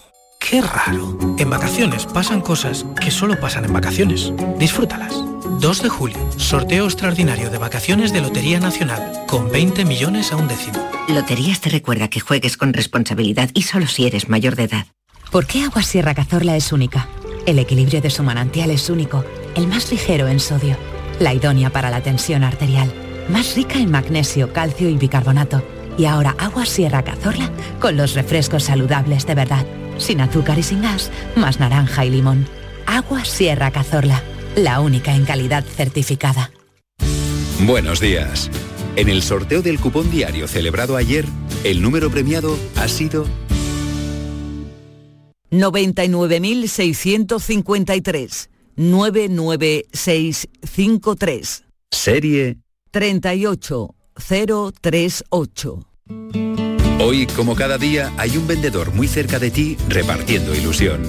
[0.49, 1.19] Qué raro.
[1.39, 4.33] En vacaciones pasan cosas que solo pasan en vacaciones.
[4.59, 5.13] Disfrútalas.
[5.61, 10.47] 2 de julio, sorteo extraordinario de vacaciones de Lotería Nacional, con 20 millones a un
[10.47, 10.79] décimo.
[11.09, 14.87] Loterías te recuerda que juegues con responsabilidad y solo si eres mayor de edad.
[15.33, 17.09] ¿Por qué Agua Sierra Cazorla es única?
[17.45, 19.25] El equilibrio de su manantial es único,
[19.57, 20.77] el más ligero en sodio,
[21.19, 22.93] la idónea para la tensión arterial,
[23.29, 25.65] más rica en magnesio, calcio y bicarbonato.
[25.99, 29.67] Y ahora Agua Sierra Cazorla con los refrescos saludables de verdad,
[29.99, 32.47] sin azúcar y sin gas, más naranja y limón.
[32.87, 34.23] Agua Sierra Cazorla,
[34.55, 36.51] la única en calidad certificada.
[37.61, 38.51] Buenos días.
[38.97, 41.25] En el sorteo del cupón diario celebrado ayer,
[41.65, 43.27] el número premiado ha sido
[45.51, 52.59] 99.653 99653 serie.
[52.93, 55.81] 38038.
[56.99, 61.03] Hoy, como cada día, hay un vendedor muy cerca de ti repartiendo ilusión.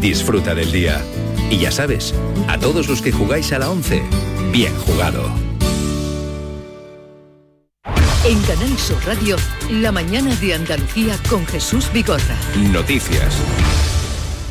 [0.00, 1.00] Disfruta del día.
[1.50, 2.14] Y ya sabes,
[2.48, 4.02] a todos los que jugáis a la 11,
[4.50, 5.30] bien jugado.
[8.24, 9.36] En Canal Sur Radio,
[9.70, 12.36] la mañana de Andalucía con Jesús Vigorra.
[12.72, 13.36] Noticias.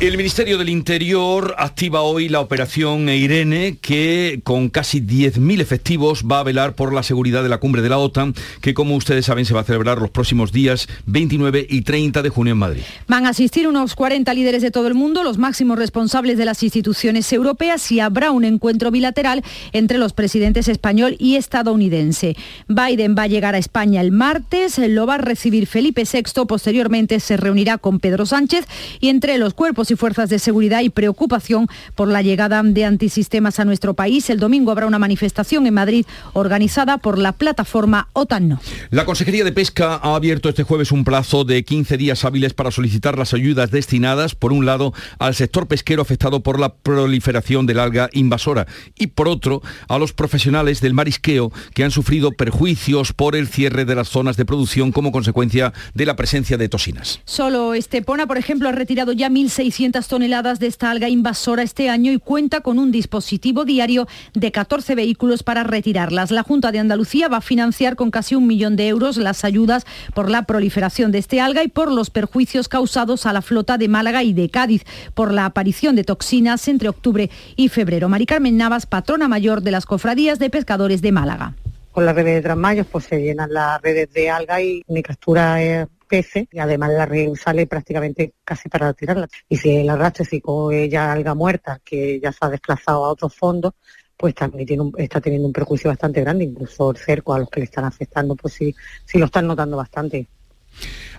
[0.00, 6.38] El Ministerio del Interior activa hoy la operación Eirene, que con casi 10.000 efectivos va
[6.38, 9.44] a velar por la seguridad de la cumbre de la OTAN, que como ustedes saben
[9.44, 12.80] se va a celebrar los próximos días 29 y 30 de junio en Madrid.
[13.08, 16.62] Van a asistir unos 40 líderes de todo el mundo, los máximos responsables de las
[16.62, 22.36] instituciones europeas y habrá un encuentro bilateral entre los presidentes español y estadounidense.
[22.68, 27.20] Biden va a llegar a España el martes, lo va a recibir Felipe VI, posteriormente
[27.20, 28.64] se reunirá con Pedro Sánchez
[28.98, 33.60] y entre los cuerpos y fuerzas de seguridad y preocupación por la llegada de antisistemas
[33.60, 34.30] a nuestro país.
[34.30, 38.60] El domingo habrá una manifestación en Madrid organizada por la plataforma OTAN No.
[38.90, 42.70] La Consejería de Pesca ha abierto este jueves un plazo de 15 días hábiles para
[42.70, 47.78] solicitar las ayudas destinadas, por un lado, al sector pesquero afectado por la proliferación del
[47.78, 53.36] alga invasora y, por otro, a los profesionales del marisqueo que han sufrido perjuicios por
[53.36, 57.20] el cierre de las zonas de producción como consecuencia de la presencia de toxinas.
[57.24, 62.12] Solo Estepona, por ejemplo, ha retirado ya 1.600 toneladas de esta alga invasora este año
[62.12, 66.30] y cuenta con un dispositivo diario de 14 vehículos para retirarlas.
[66.30, 69.86] La Junta de Andalucía va a financiar con casi un millón de euros las ayudas
[70.12, 73.88] por la proliferación de este alga y por los perjuicios causados a la flota de
[73.88, 78.10] Málaga y de Cádiz por la aparición de toxinas entre octubre y febrero.
[78.10, 81.54] Mari Carmen Navas, patrona mayor de las cofradías de pescadores de Málaga.
[81.92, 85.62] Con las redes de Trasmayos pues se llenan las redes de alga y mi captura
[85.62, 89.28] es peces y además la red sale prácticamente casi para tirarla.
[89.48, 93.10] Y si el arrastre si coge ya alga muerta, que ya se ha desplazado a
[93.10, 93.74] otros fondos,
[94.16, 97.48] pues también tiene un, está teniendo un perjuicio bastante grande, incluso el cerco a los
[97.48, 100.28] que le están afectando, pues sí, sí lo están notando bastante.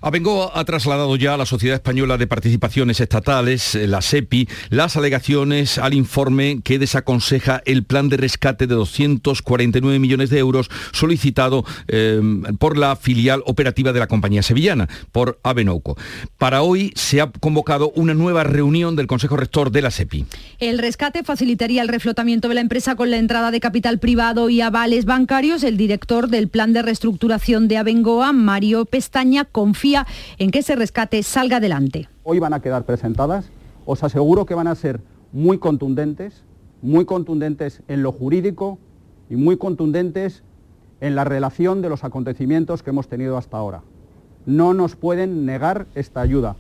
[0.04, 4.98] Abengoa ha trasladado ya a la Sociedad Española de Participaciones Estatales, eh, la SEPI, las
[4.98, 11.64] alegaciones al informe que desaconseja el plan de rescate de 249 millones de euros solicitado
[11.88, 12.20] eh,
[12.58, 15.96] por la filial operativa de la compañía sevillana, por Abenouco.
[16.40, 20.26] Para hoy se ha convocado una nueva reunión del Consejo Rector de la SEPI.
[20.58, 24.62] El rescate facilitaría el reflotamiento de la empresa con la entrada de capital privado y
[24.62, 25.64] avales bancarios.
[25.64, 31.24] El director del plan de reestructuración de Abengoa, Mario Pestaña, confía en que ese rescate
[31.24, 32.10] salga adelante.
[32.24, 33.50] Hoy van a quedar presentadas,
[33.86, 36.44] os aseguro que van a ser muy contundentes,
[36.82, 38.80] muy contundentes en lo jurídico
[39.30, 40.44] y muy contundentes
[41.00, 43.82] en la relación de los acontecimientos que hemos tenido hasta ahora.
[44.46, 46.56] No nos pueden negar esta ayuda.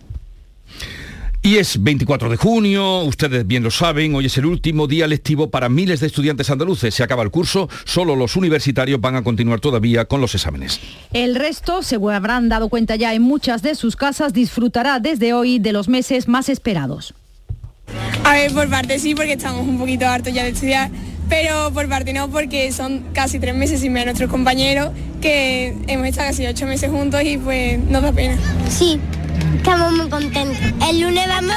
[1.44, 5.50] Y es 24 de junio, ustedes bien lo saben, hoy es el último día lectivo
[5.50, 6.94] para miles de estudiantes andaluces.
[6.94, 10.80] Se acaba el curso, solo los universitarios van a continuar todavía con los exámenes.
[11.14, 15.58] El resto, se habrán dado cuenta ya en muchas de sus casas, disfrutará desde hoy
[15.58, 17.16] de los meses más esperados.
[18.24, 20.92] A ver, por parte sí, porque estamos un poquito hartos ya de estudiar,
[21.28, 25.76] pero por parte no, porque son casi tres meses sin ver a nuestros compañeros, que
[25.88, 28.38] hemos estado casi ocho meses juntos y pues nos da pena.
[28.70, 29.00] Sí,
[29.56, 30.90] Estamos muy contentos.
[30.90, 31.56] El lunes vamos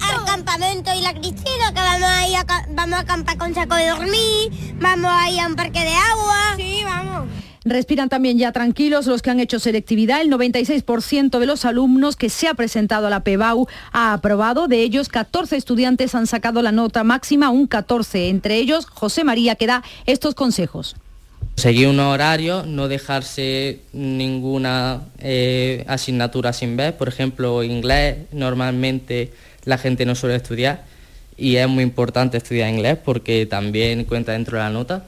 [0.00, 3.74] al campamento y la Cristina, que vamos a ir a, vamos a acampar con saco
[3.74, 6.54] de dormir, vamos a ir a un parque de agua.
[6.56, 7.28] Sí, vamos.
[7.64, 10.20] Respiran también ya tranquilos los que han hecho selectividad.
[10.20, 14.66] El 96% de los alumnos que se ha presentado a la PEBAU ha aprobado.
[14.66, 18.30] De ellos, 14 estudiantes han sacado la nota máxima, un 14.
[18.30, 20.96] Entre ellos, José María, que da estos consejos.
[21.56, 26.96] Seguir un horario, no dejarse ninguna eh, asignatura sin ver.
[26.96, 29.32] Por ejemplo, inglés, normalmente
[29.64, 30.84] la gente no suele estudiar
[31.36, 35.04] y es muy importante estudiar inglés porque también cuenta dentro de la nota.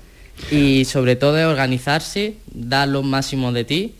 [0.50, 3.94] Y sobre todo organizarse, dar lo máximo de ti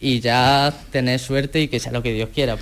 [0.00, 2.56] y ya tener suerte y que sea lo que Dios quiera.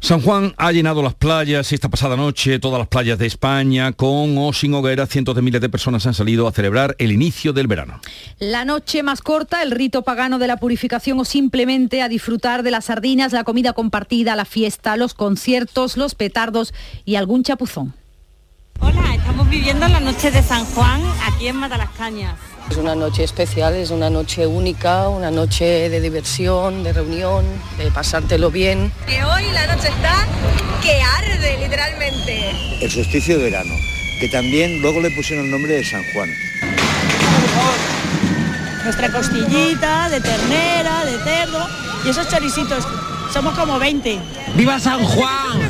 [0.00, 4.38] San Juan ha llenado las playas esta pasada noche, todas las playas de España, con
[4.38, 7.66] o sin hoguera, cientos de miles de personas han salido a celebrar el inicio del
[7.66, 8.00] verano.
[8.38, 12.70] La noche más corta, el rito pagano de la purificación o simplemente a disfrutar de
[12.70, 16.72] las sardinas, la comida compartida, la fiesta, los conciertos, los petardos
[17.04, 17.92] y algún chapuzón.
[18.80, 22.49] Hola, estamos viviendo la noche de San Juan aquí en Matalascañas.
[22.70, 27.44] Es una noche especial, es una noche única, una noche de diversión, de reunión,
[27.76, 28.92] de pasártelo bien.
[29.08, 30.26] Que hoy la noche está
[30.80, 32.50] que arde literalmente.
[32.80, 33.74] El solsticio de verano,
[34.20, 36.30] que también luego le pusieron el nombre de San Juan.
[38.84, 41.66] Nuestra costillita de ternera, de cerdo
[42.04, 42.86] y esos choricitos.
[43.32, 44.20] Somos como 20.
[44.54, 45.69] ¡Viva San Juan!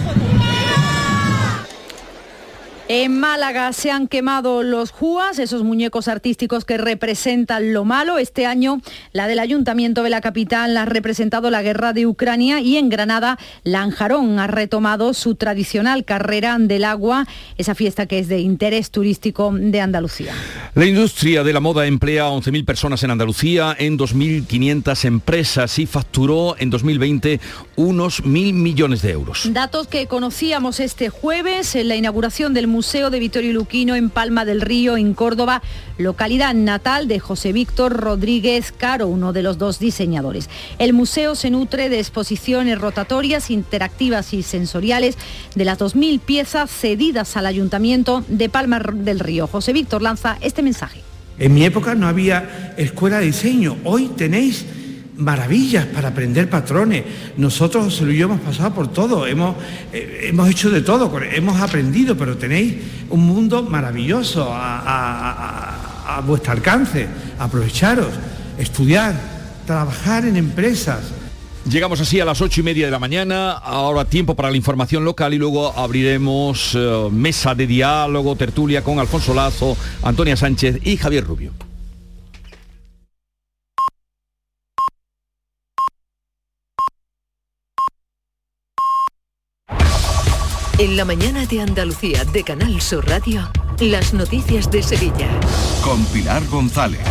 [2.93, 8.19] En Málaga se han quemado los júas, esos muñecos artísticos que representan lo malo.
[8.19, 12.79] Este año la del Ayuntamiento de la capital ha representado la guerra de Ucrania y
[12.79, 18.41] en Granada Lanjarón ha retomado su tradicional carrera del agua, esa fiesta que es de
[18.41, 20.35] interés turístico de Andalucía.
[20.75, 25.87] La industria de la moda emplea a 11.000 personas en Andalucía, en 2.500 empresas y
[25.87, 27.39] facturó en 2020
[27.77, 29.49] unos mil millones de euros.
[29.53, 34.47] Datos que conocíamos este jueves en la inauguración del Museo de Vittorio Luquino en Palma
[34.47, 35.61] del Río, en Córdoba,
[35.99, 40.49] localidad natal de José Víctor Rodríguez Caro, uno de los dos diseñadores.
[40.79, 45.19] El museo se nutre de exposiciones rotatorias, interactivas y sensoriales
[45.55, 49.47] de las 2.000 piezas cedidas al Ayuntamiento de Palma del Río.
[49.47, 51.03] José Víctor lanza este mensaje.
[51.39, 54.65] En mi época no había escuela de diseño, hoy tenéis
[55.21, 57.05] maravillas para aprender patrones.
[57.37, 59.55] Nosotros, José Luis, hemos pasado por todo, hemos,
[59.93, 62.77] eh, hemos hecho de todo, hemos aprendido, pero tenéis
[63.11, 67.07] un mundo maravilloso a, a- a- vuestro alcance.
[67.39, 68.09] Aprovecharos,
[68.59, 69.15] estudiar,
[69.67, 71.01] trabajar en empresas.
[71.71, 75.05] Llegamos así a las ocho y media de la mañana, ahora tiempo para la información
[75.05, 80.97] local y luego abriremos eh, mesa de diálogo, tertulia con Alfonso Lazo, Antonia Sánchez y
[80.97, 81.53] Javier Rubio.
[90.81, 93.47] En la mañana de Andalucía de Canal Sur Radio,
[93.81, 95.29] las noticias de Sevilla.
[95.85, 97.03] Con Pilar González.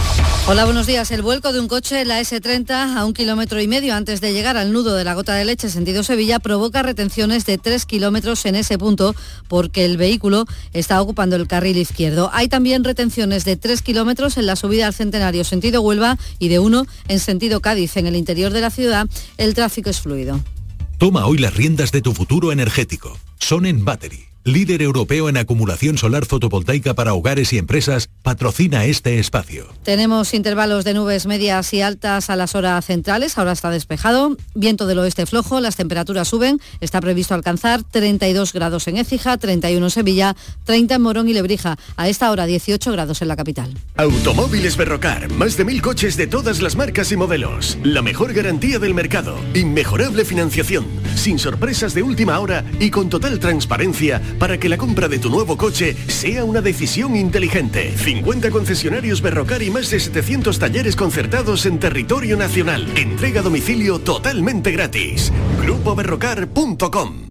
[0.47, 1.11] Hola, buenos días.
[1.11, 4.33] El vuelco de un coche en la S30 a un kilómetro y medio antes de
[4.33, 8.43] llegar al nudo de la gota de leche sentido Sevilla provoca retenciones de tres kilómetros
[8.47, 9.13] en ese punto
[9.47, 12.31] porque el vehículo está ocupando el carril izquierdo.
[12.33, 16.57] Hay también retenciones de tres kilómetros en la subida al centenario sentido Huelva y de
[16.57, 17.97] uno en sentido Cádiz.
[17.97, 19.05] En el interior de la ciudad
[19.37, 20.41] el tráfico es fluido.
[20.99, 23.17] Toma hoy las riendas de tu futuro energético.
[23.39, 29.67] Sonen Battery, líder europeo en acumulación solar fotovoltaica para hogares y empresas, patrocina este espacio.
[29.83, 34.87] Tenemos intervalos de nubes medias y altas a las horas centrales, ahora está despejado, viento
[34.87, 39.91] del oeste flojo, las temperaturas suben, está previsto alcanzar 32 grados en Écija, 31 en
[39.91, 43.73] Sevilla, 30 en Morón y Lebrija, a esta hora 18 grados en la capital.
[43.97, 47.77] Automóviles Berrocar, más de mil coches de todas las marcas y modelos.
[47.83, 53.39] La mejor garantía del mercado, inmejorable financiación, sin sorpresas de última hora y con total
[53.39, 57.93] transparencia para que la compra de tu nuevo coche sea una decisión inteligente.
[57.97, 62.87] 50 concesionarios Berrocar y más de 700 talleres concertados en territorio nacional.
[62.95, 65.31] Entrega a domicilio totalmente gratis.
[65.61, 67.27] GrupoBerrocar.com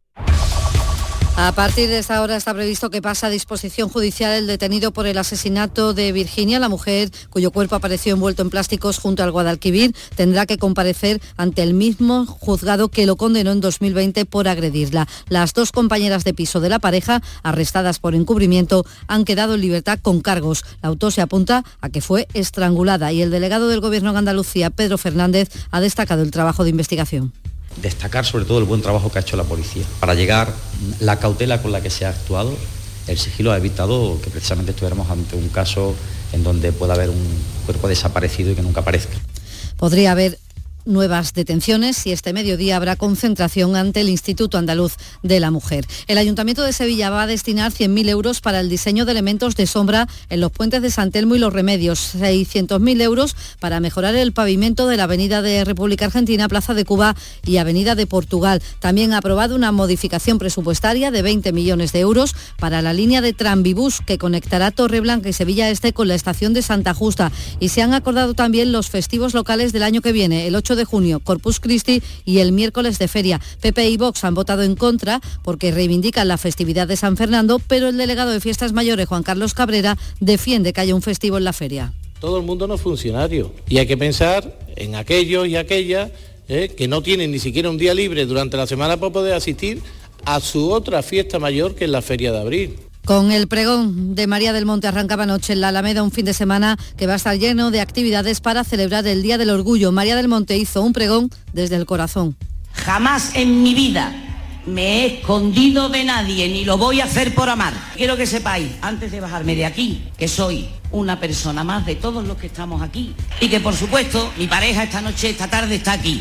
[1.41, 5.07] A partir de esta hora está previsto que pase a disposición judicial el detenido por
[5.07, 9.95] el asesinato de Virginia, la mujer cuyo cuerpo apareció envuelto en plásticos junto al Guadalquivir,
[10.17, 15.07] tendrá que comparecer ante el mismo juzgado que lo condenó en 2020 por agredirla.
[15.29, 20.01] Las dos compañeras de piso de la pareja, arrestadas por encubrimiento, han quedado en libertad
[20.03, 20.65] con cargos.
[20.83, 24.99] La autopsia apunta a que fue estrangulada y el delegado del Gobierno en Andalucía, Pedro
[24.99, 27.33] Fernández, ha destacado el trabajo de investigación.
[27.83, 29.85] Destacar sobre todo el buen trabajo que ha hecho la policía.
[30.01, 30.53] Para llegar,
[31.01, 32.55] la cautela con la que se ha actuado,
[33.07, 35.95] el sigilo ha evitado que precisamente estuviéramos ante un caso
[36.33, 37.27] en donde pueda haber un
[37.65, 39.17] cuerpo desaparecido y que nunca aparezca.
[39.77, 40.39] Podría haber
[40.89, 45.87] nuevas detenciones y este mediodía habrá concentración ante el Instituto Andaluz de la Mujer.
[46.09, 49.67] El Ayuntamiento de Sevilla va a destinar 100.000 euros para el diseño de elementos de
[49.67, 54.33] sombra en los puentes de San Telmo y Los Remedios, 600.000 euros para mejorar el
[54.33, 58.63] pavimento de la Avenida de República Argentina, Plaza de Cuba y Avenida de Portugal.
[58.81, 63.35] También ha aprobado una modificación presupuestaria de 20 millones de euros para la línea de
[63.35, 67.31] Tranvibús que conectará Torreblanca y Sevilla Este con la estación de Santa Justa.
[67.61, 70.78] Y se han acordado también los festivos locales del año que viene, el 8 de
[70.85, 73.41] junio, Corpus Christi y el miércoles de feria.
[73.61, 77.89] PP y Vox han votado en contra porque reivindican la festividad de San Fernando, pero
[77.89, 81.53] el delegado de Fiestas Mayores, Juan Carlos Cabrera, defiende que haya un festivo en la
[81.53, 81.93] feria.
[82.21, 86.11] Todo el mundo no es funcionario y hay que pensar en aquellos y aquellas
[86.49, 89.83] eh, que no tienen ni siquiera un día libre durante la semana para poder asistir
[90.25, 92.88] a su otra fiesta mayor que es la Feria de Abril.
[93.09, 96.35] Con el pregón de María del Monte arrancaba anoche en la Alameda un fin de
[96.35, 99.93] semana que va a estar lleno de actividades para celebrar el Día del Orgullo.
[99.93, 102.37] María del Monte hizo un pregón desde el corazón.
[102.75, 104.13] Jamás en mi vida
[104.67, 107.73] me he escondido de nadie ni lo voy a hacer por amar.
[107.97, 112.27] Quiero que sepáis, antes de bajarme de aquí, que soy una persona más de todos
[112.27, 115.93] los que estamos aquí y que por supuesto mi pareja esta noche, esta tarde está
[115.93, 116.21] aquí.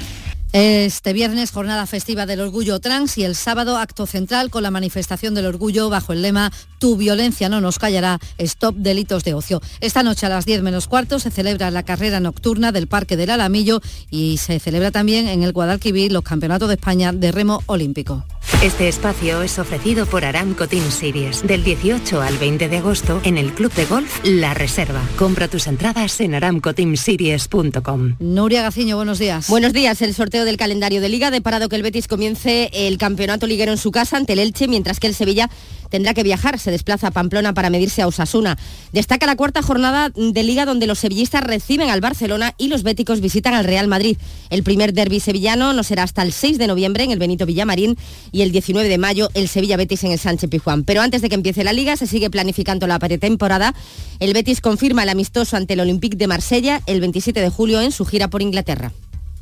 [0.54, 5.36] Este viernes jornada festiva del orgullo trans y el sábado acto central con la manifestación
[5.36, 9.62] del orgullo bajo el lema Tu violencia no nos callará, stop delitos de ocio.
[9.82, 13.32] Esta noche a las 10 menos cuarto se celebra la carrera nocturna del Parque del
[13.32, 18.26] Alamillo y se celebra también en el Guadalquivir los Campeonatos de España de Remo Olímpico.
[18.63, 23.38] Este espacio es ofrecido por Aramco Team Series del 18 al 20 de agosto en
[23.38, 25.02] el Club de Golf La Reserva.
[25.16, 28.16] Compra tus entradas en aramcoteamseries.com.
[28.20, 29.48] Nuria Gaciño, buenos días.
[29.48, 30.02] Buenos días.
[30.02, 33.74] El sorteo del calendario de Liga ha deparado que el Betis comience el campeonato liguero
[33.74, 35.52] en su casa ante el Elche, mientras que el Sevilla
[35.90, 36.58] tendrá que viajar.
[36.67, 38.58] Se desplaza a Pamplona para medirse a Osasuna.
[38.91, 43.21] Destaca la cuarta jornada de Liga donde los sevillistas reciben al Barcelona y los béticos
[43.21, 44.17] visitan al Real Madrid.
[44.49, 47.97] El primer derby sevillano no será hasta el 6 de noviembre en el Benito Villamarín
[48.34, 50.84] y el 19 de mayo el Sevilla Betis en el Sánchez Pijuán.
[50.84, 53.73] Pero antes de que empiece la Liga se sigue planificando la pretemporada.
[54.19, 57.93] El Betis confirma el amistoso ante el Olympique de Marsella el 27 de julio en
[57.93, 58.92] su gira por Inglaterra.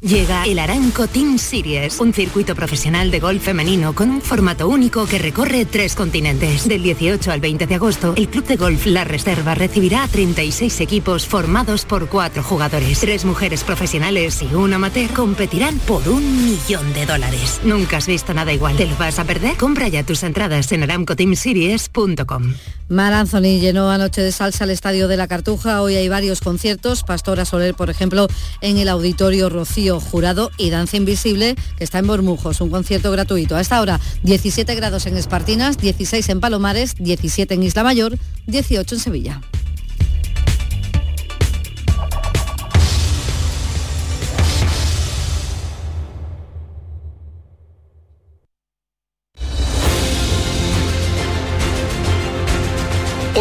[0.02, 5.08] Llega el Aranco Team Series, un circuito profesional de golf femenino con un formato único
[5.08, 6.68] que recorre tres continentes.
[6.68, 10.82] Del 18 al 20 de agosto, el Club de Golf La Reserva recibirá a 36
[10.82, 13.00] equipos formados por cuatro jugadores.
[13.00, 17.62] Tres mujeres profesionales y un amateur competirán por un millón de dólares.
[17.64, 18.76] Nunca has visto nada igual.
[18.76, 19.56] ¿Te lo vas a perder?
[19.58, 22.54] Compra ya tus entradas en aramcoteamseries.com.
[22.88, 25.82] Mar Anthony llenó anoche de salsa el Estadio de la Cartuja.
[25.82, 27.02] Hoy hay varios conciertos.
[27.02, 28.28] Pastora Soler, por ejemplo,
[28.62, 33.56] en el Auditorio Rocío Jurado y Danza Invisible, que está en Bormujos, un concierto gratuito.
[33.56, 38.18] A esta hora, 17 grados en Espartinas, 16 en Palomares, 17 en Isla Mayor,
[38.48, 39.42] 18 en Sevilla.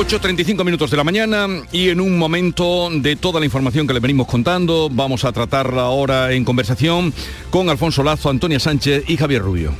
[0.07, 4.01] ...8.35 minutos de la mañana y en un momento de toda la información que le
[4.01, 4.91] venimos contando...
[4.93, 7.15] ...vamos a tratarla ahora en conversación
[7.49, 9.73] con Alfonso Lazo, Antonia Sánchez y Javier Rubio.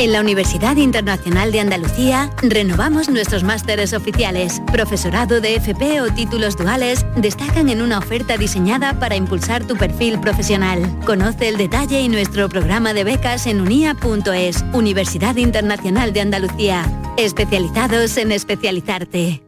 [0.00, 4.62] En la Universidad Internacional de Andalucía renovamos nuestros másteres oficiales.
[4.70, 10.20] Profesorado de FP o títulos duales destacan en una oferta diseñada para impulsar tu perfil
[10.20, 11.00] profesional.
[11.04, 16.84] Conoce el detalle y nuestro programa de becas en unia.es, Universidad Internacional de Andalucía.
[17.16, 19.47] Especializados en especializarte.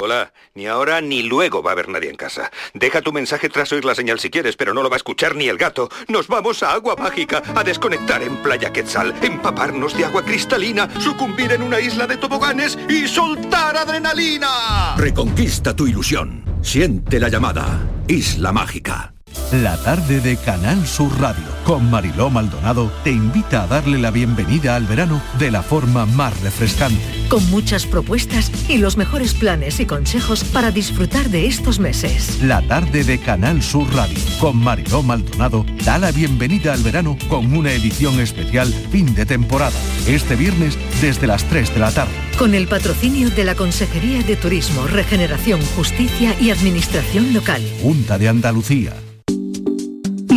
[0.00, 2.52] Hola, ni ahora ni luego va a haber nadie en casa.
[2.72, 5.34] Deja tu mensaje tras oír la señal si quieres, pero no lo va a escuchar
[5.34, 5.90] ni el gato.
[6.06, 11.50] Nos vamos a Agua Mágica, a desconectar en Playa Quetzal, empaparnos de agua cristalina, sucumbir
[11.50, 14.94] en una isla de toboganes y soltar adrenalina.
[14.96, 16.44] Reconquista tu ilusión.
[16.62, 17.84] Siente la llamada.
[18.06, 19.17] Isla Mágica.
[19.52, 24.76] La tarde de Canal Sur Radio con Mariló Maldonado te invita a darle la bienvenida
[24.76, 27.00] al verano de la forma más refrescante.
[27.28, 32.42] Con muchas propuestas y los mejores planes y consejos para disfrutar de estos meses.
[32.42, 37.54] La tarde de Canal Sur Radio con Mariló Maldonado da la bienvenida al verano con
[37.54, 39.78] una edición especial fin de temporada.
[40.06, 42.12] Este viernes desde las 3 de la tarde.
[42.38, 47.62] Con el patrocinio de la Consejería de Turismo, Regeneración, Justicia y Administración Local.
[47.82, 48.94] Junta de Andalucía.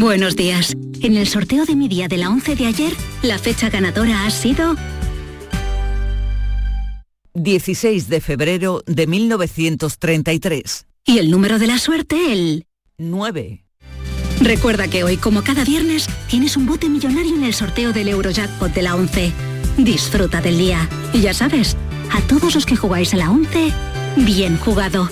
[0.02, 0.74] Buenos días.
[1.04, 2.92] En el sorteo de mi día de la 11 de ayer,
[3.22, 4.76] la fecha ganadora ha sido
[7.36, 10.88] 16 de febrero de 1933.
[11.06, 12.66] y el número de la suerte, el
[12.98, 13.64] 9.
[14.42, 18.74] Recuerda que hoy, como cada viernes, tienes un bote millonario en el sorteo del Eurojackpot
[18.74, 19.32] de la 11.
[19.78, 20.90] Disfruta del día.
[21.14, 21.78] Y ya sabes,
[22.12, 23.72] a todos los que jugáis a la 11,
[24.18, 25.12] bien jugado.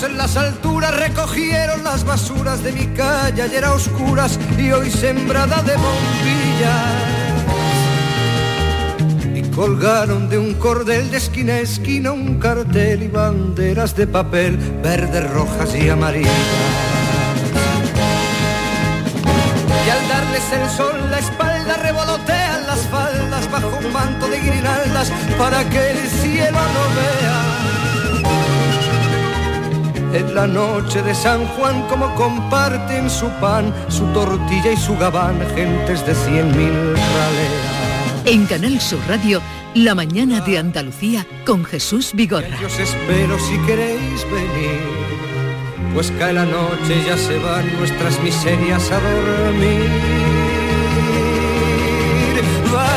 [0.00, 5.62] En las alturas, recogieron las basuras de mi calle, ayer a oscuras y hoy sembrada
[5.62, 6.94] de bombillas.
[9.34, 14.56] Y colgaron de un cordel de esquina a esquina un cartel y banderas de papel,
[14.82, 16.32] verdes, rojas y amarillas.
[20.52, 25.98] el sol la espalda, revolotean las faldas bajo un manto de guirnaldas para que el
[26.08, 27.51] cielo no vea.
[30.12, 35.40] En la noche de San Juan como comparten su pan, su tortilla y su gabán,
[35.54, 38.26] gentes de cien mil raleas.
[38.26, 39.40] En Canal Sur Radio,
[39.74, 42.58] La mañana de Andalucía con Jesús Vigorra.
[42.60, 44.80] Yo os espero si queréis venir,
[45.94, 49.90] pues cae la noche y ya se van nuestras miserias a dormir.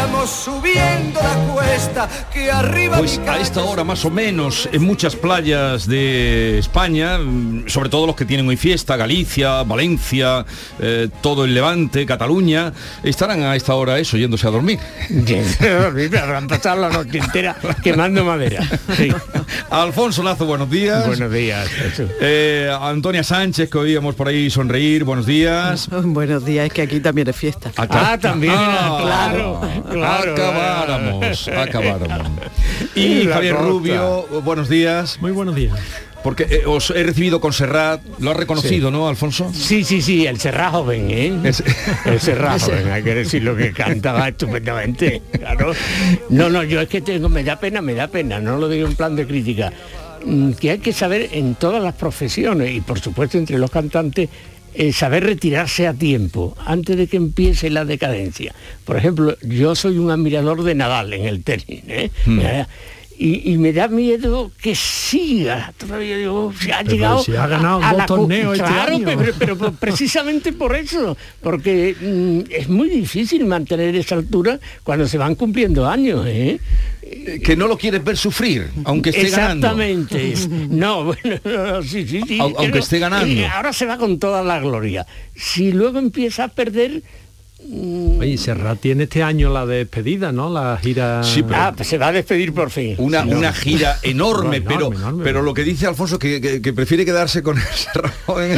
[0.05, 5.15] Vamos subiendo la cuesta que arriba Pues a esta hora más o menos en muchas
[5.15, 10.45] playas de España, mm, sobre todo los que tienen hoy fiesta, Galicia, Valencia,
[10.79, 12.71] eh, todo el Levante, Cataluña,
[13.03, 14.77] estarán a esta hora eso, yéndose a dormir.
[16.21, 18.61] Habrán pasado la noche entera quemando madera.
[18.95, 19.11] Sí.
[19.71, 21.07] Alfonso Lazo, buenos días.
[21.07, 21.67] Buenos días.
[22.21, 25.89] Eh, Antonia Sánchez, que oíamos por ahí sonreír, buenos días.
[25.89, 27.71] Buenos días, es que aquí también es fiesta.
[27.75, 29.61] Acá- también, Ah, claro,
[29.99, 30.33] claro.
[30.33, 32.27] Acabáramos, acabáramos.
[32.95, 33.67] Y La Javier costa.
[33.69, 35.17] Rubio, buenos días.
[35.21, 35.73] Muy buenos días.
[36.23, 38.93] Porque eh, os he recibido con Serrat, lo has reconocido, Sí.
[38.93, 39.51] ¿no, Alfonso?
[39.53, 41.53] Sí, sí, sí, el Serra joven, ¿eh?
[42.05, 45.73] El Serra joven, hay que decir lo que cantaba estupendamente, claro.
[46.29, 48.87] No, no, yo es que tengo, me da pena, me da pena, no lo digo
[48.87, 49.71] en plan de crítica,
[50.25, 54.27] mm, que hay que saber en todas las profesiones y por supuesto entre los cantantes,
[54.75, 58.53] eh, saber retirarse a tiempo, antes de que empiece la decadencia.
[58.83, 62.11] Por ejemplo, yo soy un admirador de Nadal en el tenis, ¿eh?
[62.25, 62.39] Hmm.
[63.17, 65.71] Y, y me da miedo que siga.
[65.77, 67.23] Todavía digo, si ha Pero llegado.
[67.23, 69.07] si ha ganado a la cu- torneos este Claro, año.
[69.39, 75.35] pero, precisamente por eso, porque mm, es muy difícil mantener esa altura cuando se van
[75.35, 76.59] cumpliendo años, ¿eh?
[77.43, 79.67] Que no lo quieres ver sufrir, aunque esté ganando.
[79.67, 80.33] Exactamente.
[80.69, 82.39] No, bueno, no, sí, sí, sí.
[82.39, 83.27] Au- aunque Pero, esté ganando.
[83.41, 85.05] eh, Ahora se va con toda la gloria.
[85.35, 87.03] Si luego empieza a perder,
[87.63, 90.49] mm, Oye, Serrat tiene este año la despedida, ¿no?
[90.51, 91.21] La gira...
[91.51, 92.95] ah, pues se va a despedir por fin.
[92.97, 93.37] Una, Sí, no.
[93.37, 97.05] una gira enorme, No, pero, enorme, pero lo que dice Alfonso que, que- que prefiere
[97.05, 98.13] quedarse con el Serrat.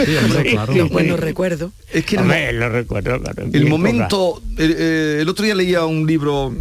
[0.05, 0.73] Sí, hombre, claro.
[0.75, 1.71] Los buenos recuerdos.
[1.91, 5.83] Es que el, Hombre, lo recuerdo, claro, el momento, el, eh, el otro día leía
[5.85, 6.53] un libro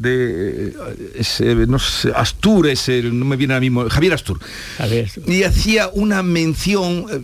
[0.00, 0.72] de eh,
[1.16, 4.40] ese, no sé, Astur, es el- no me viene ahora mismo, Javier Astur.
[4.78, 5.10] Javier.
[5.26, 7.20] Y hacía una mención, eh,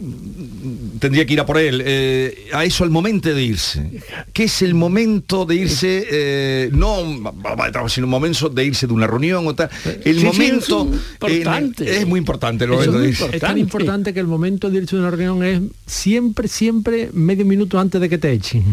[1.00, 4.02] tendría que ir a por él, eh, a eso, al momento de irse.
[4.32, 8.64] ¿Qué es el momento de irse, eh, no va de trabajo, sino un momento de
[8.64, 9.70] irse de una reunión o tal?
[10.04, 11.88] El Sí, sí, momento es importante.
[11.96, 13.36] en- es muy importante el Eso momento de es, irse.
[13.36, 17.44] es tan importante que el momento de irse a una reunión es siempre, siempre medio
[17.46, 18.64] minuto antes de que te echen.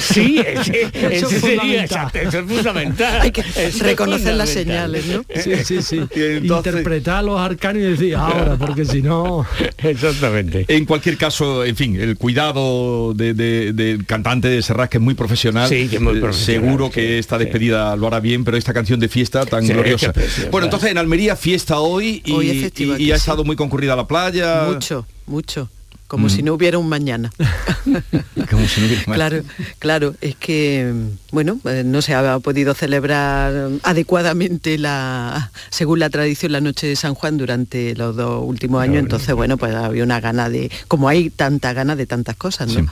[0.00, 1.84] Sí, ese, Eso ese es sería fundamental.
[1.84, 3.20] exacto, eso es fundamental.
[3.20, 5.24] Hay que Eso es reconocer las señales, ¿no?
[5.34, 5.96] Sí, sí, sí.
[6.14, 6.42] Entonces-
[6.74, 9.46] Interpretar los arcanos y decir ahora, porque si no...
[9.78, 10.64] Exactamente.
[10.68, 15.02] En cualquier caso, en fin, el cuidado de- de- del cantante de Serrat, que es
[15.02, 17.44] muy profesional, Sí, que es muy eh, profesional, seguro sí, que esta sí.
[17.44, 20.12] despedida lo hará bien, pero esta canción de fiesta tan Sí, gloriosa.
[20.50, 23.10] Bueno, entonces en Almería fiesta hoy y, Hoy ha sí.
[23.10, 24.64] estado muy concurrida la playa.
[24.66, 25.68] Mucho, mucho.
[26.10, 26.30] Como Mm.
[26.30, 27.30] si no hubiera un mañana.
[28.50, 29.14] Como si no hubiera más.
[29.16, 29.42] Claro,
[29.78, 30.92] claro, es que
[31.30, 36.88] bueno, eh, no se ha podido celebrar eh, adecuadamente la, según la tradición, la noche
[36.88, 38.98] de San Juan durante los dos últimos años.
[38.98, 42.80] Entonces, bueno, pues había una gana de, como hay tanta gana de tantas cosas, ¿no?
[42.80, 42.86] Sí.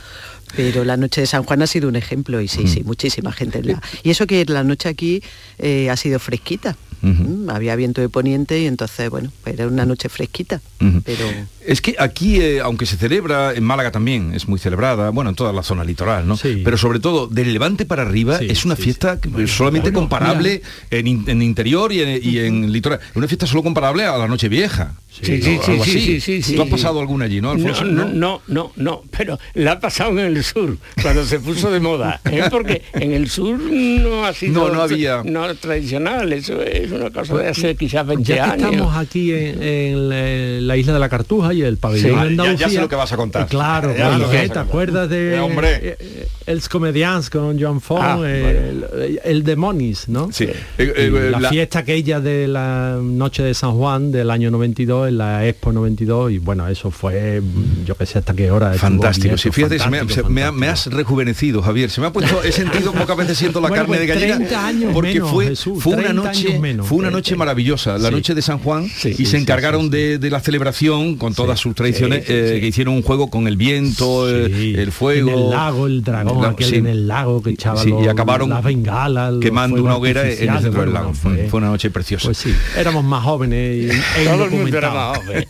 [0.57, 3.59] Pero la noche de San Juan ha sido un ejemplo y sí, sí, muchísima gente.
[3.59, 5.23] en la- Y eso que la noche aquí
[5.59, 6.77] eh, ha sido fresquita.
[7.03, 10.61] Mm, Había viento de poniente y entonces, bueno, pues era una noche fresquita.
[11.05, 11.27] Pero
[11.69, 15.37] Es que aquí, eh, aunque se celebra, en Málaga también es muy celebrada, bueno, en
[15.37, 16.37] toda la zona litoral, ¿no?
[16.43, 21.25] Pero sobre todo, del Levante para arriba, es una fiesta solamente Bueno, comparable en, in-
[21.27, 23.01] en interior y en, y en litoral.
[23.15, 24.95] Una fiesta solo comparable a la noche vieja.
[25.11, 26.55] Sí, sí, sí, sí, sí, sí, sí.
[26.55, 27.85] ¿Tú has pasado alguna allí, no, Alfonso?
[27.85, 31.71] No, no, no, no, no, pero la ha pasado en el sur, cuando se puso
[31.73, 32.45] de moda, ¿eh?
[32.51, 35.23] porque en el sur no ha sido No, no había.
[35.25, 38.71] no tradicional, eso es una cosa de hace quizás 20 Ya que años.
[38.73, 42.37] estamos aquí en, en la- la isla de la Cartuja y el pabellón Sí.
[42.37, 43.43] de Ah, ya- sé lo que vas a contar.
[43.43, 44.37] Eh, Claro, Ya claro, ¿eh?
[44.41, 44.67] ¿te contar.
[44.67, 45.79] acuerdas de Eh, hombre.
[45.83, 50.31] eh, Els Comedians con Joan Font, Ah, eh, el, el Demonis, ¿no?
[50.33, 50.49] Sí.
[50.79, 55.47] La, la- fiesta aquella de la noche de San Juan del año 92, en la
[55.47, 57.43] Expo 92, y bueno, eso fue,
[57.85, 58.73] yo que sé hasta qué hora.
[58.75, 61.91] Fantástico, abierto, sí, fíjate, se me, fantástico, se- me ha- me has rejuvenecido, Javier.
[61.91, 64.37] Se me ha puesto, he sentido pocas veces siento la Bueno, carne pues de gallina
[64.37, 66.87] 30 años porque menos, fue, Jesús, fue una 30 noche, menos.
[66.87, 71.17] fue una noche maravillosa, la noche de San Juan, y se encargaron De, la celebración
[71.17, 75.31] con todas sus tradiciones, eh, que hicieron un juego con el viento, eh, el fuego,
[75.31, 78.63] En el lago, el dragón, la- aquel en el lago que echaba y acabaron las
[78.63, 81.15] bengalas, quemando una hoguera en el centro del lago.
[81.15, 82.27] fue- Fue una noche preciosa.
[82.27, 83.89] Pues sí, éramos más jóvenes y,
[84.21, 85.19] e Todo el mundo era indocumentados.
[85.19, 85.47] más joven.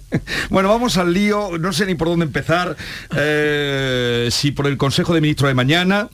[0.50, 2.76] Bueno, vamos al lío, no sé ni por dónde empezar,
[3.16, 6.08] eh, si por el Consejo de Ministros de mañana,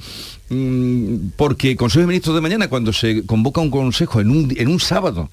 [1.36, 4.80] porque Consejo de Ministros de mañana, cuando se convoca un consejo en un, en un
[4.80, 5.30] sábado,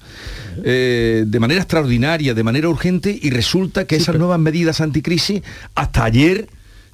[0.64, 5.42] eh, de manera extraordinaria, de manera urgente, y resulta que esas nuevas medidas anticrisis,
[5.74, 6.48] hasta ayer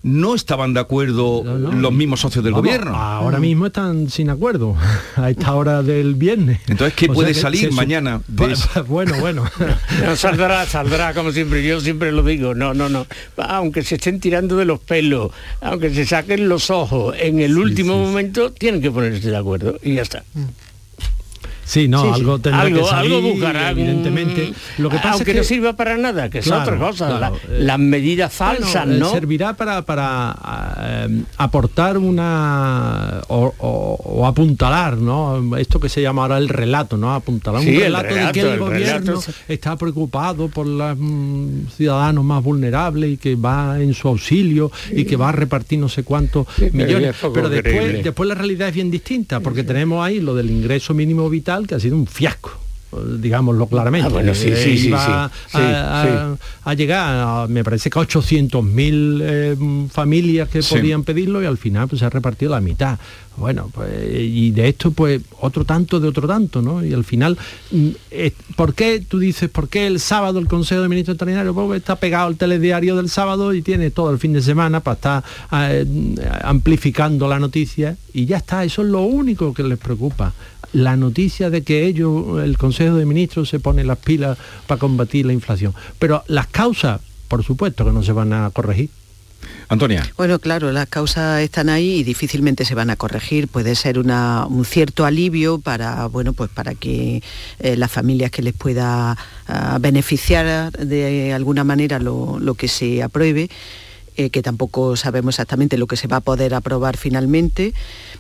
[0.07, 2.95] no estaban de acuerdo los mismos socios del Vamos, gobierno.
[2.95, 4.77] Ahora mismo están sin acuerdo,
[5.17, 6.61] a esta hora del viernes.
[6.69, 9.45] Entonces, ¿qué O puede que salir mañana de Bueno, bueno.
[10.05, 13.07] No, saldrá, saldrá, como siempre, yo siempre lo digo, no, no, no.
[13.37, 17.99] Aunque se estén tirando de los pelos, aunque se saquen los ojos, en el último
[17.99, 20.23] momento tienen que ponerse de acuerdo y ya está.
[21.67, 24.53] Sí, no, Sí, algo tendrá algo, que salir, algo buscarán, evidentemente.
[24.79, 27.19] Lo que pasa aunque es que no sirva para nada, que es Claro, otra cosa.
[27.19, 29.11] la- eh, las medidas falsas, Bueno, eh, ¿no?
[29.11, 30.37] Servirá para, para
[31.09, 35.57] eh, aportar una o, o- o apuntalar, ¿no?
[35.57, 37.13] Esto que se llama ahora el relato, ¿no?
[37.13, 39.33] Apuntalar Sí, un el relato, de que el, el gobierno relato.
[39.49, 45.05] está preocupado por los mm, ciudadanos más vulnerables y que va en su auxilio y
[45.05, 47.17] que va a repartir no sé cuántos millones.
[47.23, 50.95] es Pero después, después la realidad es bien distinta, porque tenemos ahí lo del ingreso
[50.95, 52.51] mínimo vital que ha sido un fiasco
[53.19, 54.07] digámoslo claramente.
[54.07, 56.37] Ah, bueno, sí, sí, sí, iba sí, a- sí, a,
[56.71, 59.57] a llegar, a- me parece que a 800.000 eh,
[59.91, 62.99] familias que podían pedirlo y al final pues se ha repartido la mitad.
[63.37, 66.83] Bueno, pues y de esto pues otro tanto de otro tanto, ¿no?
[66.83, 67.37] Y al final,
[67.71, 71.55] mm, eh, ¿por qué tú dices, por qué el sábado el Consejo de Ministros Extraordinarios
[71.55, 74.95] Porque está pegado el telediario del sábado y tiene todo el fin de semana para
[74.95, 75.85] estar eh,
[76.45, 80.33] amplificando la noticia y ya está, eso es lo único que les preocupa.
[80.77, 85.25] La noticia de que ellos, el Consejo de Ministros se pone las pilas para combatir
[85.25, 85.73] la inflación.
[85.99, 88.91] Pero las causas, por supuesto que no se van a corregir.
[89.69, 90.07] Antonia.
[90.19, 93.49] Bueno, claro, las causas están ahí y difícilmente se van a corregir.
[93.49, 97.23] Puede ser una- un cierto alivio para, bueno, pues para que
[97.59, 99.17] eh, las familias que les pueda
[99.49, 103.49] ah, beneficiar de alguna manera lo, lo que se apruebe.
[104.17, 107.75] Eh, que tampoco sabemos exactamente lo que se va a poder aprobar finalmente,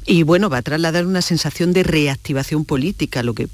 [0.04, 3.22] y bueno, va a trasladar una sensación de reactivación política.
[3.22, 3.48] Lo que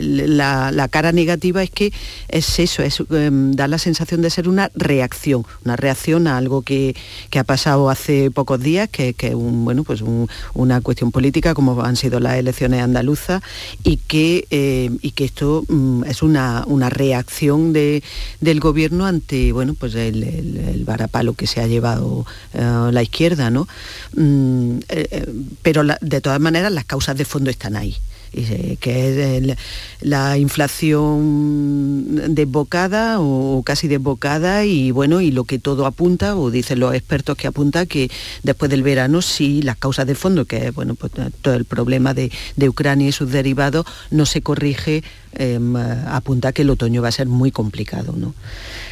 [0.00, 1.92] la, la cara negativa es que
[2.28, 6.62] es eso, es, em, da la sensación de ser una reacción, una reacción a algo
[6.62, 6.96] que,
[7.30, 11.54] que ha pasado hace pocos días, que es un, bueno, pues un- una cuestión política
[11.54, 13.42] como han sido las elecciones andaluzas,
[13.84, 18.02] y que, eh, y que esto mm, es una, una reacción de-
[18.40, 23.02] del gobierno ante bueno, pues el, el- el varapalo que se ha llevado eh, la
[23.02, 23.68] izquierda, ¿no?
[24.14, 25.26] Mm, eh, eh,
[25.62, 27.96] pero de todas maneras las causas de fondo están ahí.
[28.32, 29.56] y, que es
[30.00, 36.80] la inflación desbocada o casi desbocada y bueno y lo que todo apunta o dicen
[36.80, 38.10] los expertos que apunta que
[38.42, 42.12] después del verano si las causas de fondo que es bueno pues todo el problema
[42.14, 42.30] de
[42.68, 45.02] Ucrania y sus derivados no se corrige
[45.38, 48.34] em, apunta que el otoño va a ser muy complicado ¿no?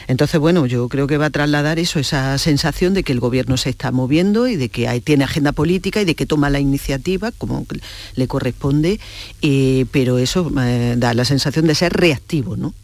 [0.07, 3.57] Entonces, bueno, yo creo que va a trasladar eso, esa sensación de que el gobierno
[3.57, 7.33] se está moviendo y de que tiene agenda política y de que toma la iniciativa
[7.33, 7.67] como
[8.15, 9.01] le corresponde,
[9.43, 12.75] eh, pero eso eh, da la sensación de ser reactivo, ¿no?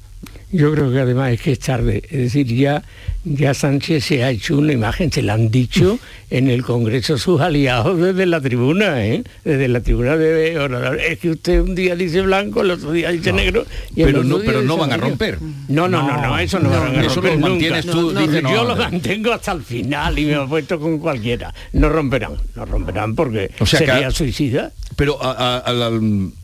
[0.52, 2.02] Yo creo que además es que es tarde.
[2.10, 2.82] Es decir, ya,
[3.24, 7.40] ya Sánchez se ha hecho una imagen, se la han dicho en el Congreso sus
[7.40, 9.22] aliados desde la tribuna, ¿eh?
[9.44, 11.04] desde la tribuna de oradores.
[11.08, 13.64] Es que usted un día dice blanco, el otro día dice negro.
[13.94, 15.38] Y Pero no- pero no van a romper.
[15.68, 17.48] No, no, no, no, eso no, No, van a eso romper lo nunca.
[17.50, 21.54] mantienes tú, dice, yo lo mantengo hasta el final y me he puesto con cualquiera.
[21.74, 24.72] No romperán, no romperán porque O sea que- sería suicida.
[24.96, 25.90] Pero a- a- a la-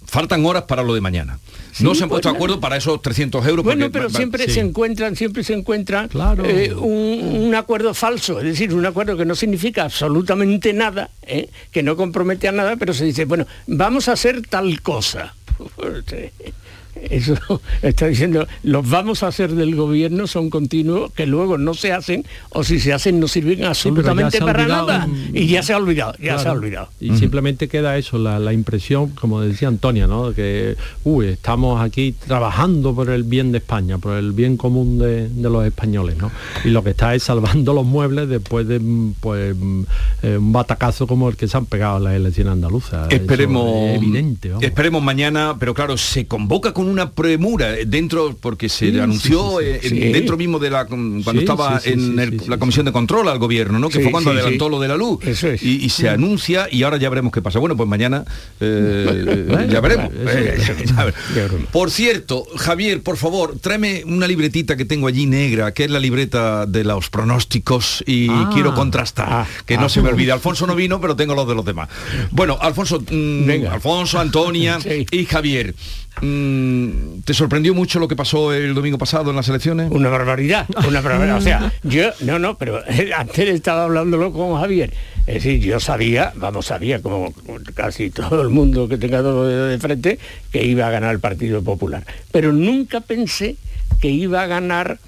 [0.07, 1.39] faltan horas para lo de mañana.
[1.81, 3.65] no se han puesto pues de acuerdo para esos 300 euros.
[3.65, 4.53] Bueno, pero siempre sí.
[4.53, 6.09] se encuentran, siempre se encuentran
[6.45, 11.49] eh, un, un acuerdo falso, es decir, un acuerdo que no significa absolutamente nada, ¿eh?
[11.71, 15.35] que no compromete a nada, pero se dice, bueno, vamos a hacer tal cosa.
[17.03, 17.37] Eso
[17.83, 22.25] está diciendo, los vamos a hacer del gobierno son continuos que luego no se hacen
[22.51, 25.09] o si se hacen no sirven absolutamente para olvidado, nada.
[25.33, 26.89] Y ya se ha olvidado, ya se ha olvidado.
[27.01, 30.33] Y simplemente queda eso, la, la impresión, como decía Antonia, ¿no?
[30.33, 35.29] Que uy, estamos aquí trabajando por el bien de España, por el bien común de,
[35.29, 36.31] de los españoles, ¿no?
[36.65, 39.83] Y lo que está es salvando los muebles después de mm, pues, mm,
[40.23, 43.11] eh, un batacazo como el que se han pegado en las elecciones andaluzas.
[43.11, 44.65] Esperemos, es evidente, vamos.
[44.65, 49.89] esperemos mañana, pero claro, se convoca con una premura dentro, porque se Sí, anunció sí,
[49.89, 53.39] sí, eh, dentro mismo de la cuando estaba en el- la comisión de control al
[53.39, 53.89] gobierno, ¿no?
[53.89, 55.21] Que fue cuando adelantó lo de la luz.
[55.63, 56.15] Y, y se Mm.
[56.15, 57.59] anuncia y ahora ya veremos qué pasa.
[57.59, 58.25] Bueno, pues mañana
[58.61, 60.11] eh, Bueno, ya veremos.
[60.13, 60.57] eso- Eh,
[60.87, 61.05] ya
[61.45, 61.69] veremos.
[61.73, 66.01] Por cierto, Javier, por favor, tráeme una libretita que tengo allí negra, que es la
[66.01, 68.51] libreta de los pronósticos y Ah.
[68.53, 69.89] quiero contrastar, que no ah.
[69.89, 70.33] se me olvide.
[70.33, 71.89] Alfonso no vino, pero tengo los de los demás.
[72.31, 74.79] Bueno, Alfonso, mm, Alfonso, Antonia
[75.11, 75.75] y Javier.
[76.21, 76.76] mm,
[77.25, 79.91] ¿Te sorprendió mucho lo que pasó el domingo pasado en las elecciones?
[79.91, 81.37] Una barbaridad, una barbaridad.
[81.37, 82.83] O sea, yo, no, no, pero
[83.17, 84.93] antes estaba hablándolo con Javier.
[85.27, 87.35] Es decir, yo sabía, vamos, sabía, como
[87.75, 90.19] casi todo el mundo que tenga dedos de frente,
[90.53, 92.05] que iba a ganar el Partido Popular.
[92.31, 93.57] Pero nunca pensé
[94.01, 94.99] que iba a ganar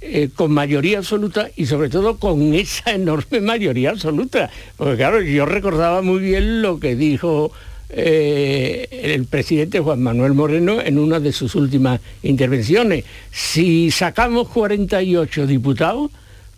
[0.00, 4.50] eh, con mayoría absoluta y sobre todo con esa enorme mayoría absoluta.
[4.76, 7.52] Porque claro, yo recordaba muy bien lo que dijo
[7.88, 13.04] eh, el presidente Juan Manuel Moreno en una de sus últimas intervenciones.
[13.30, 16.10] Si sacamos 48 diputados,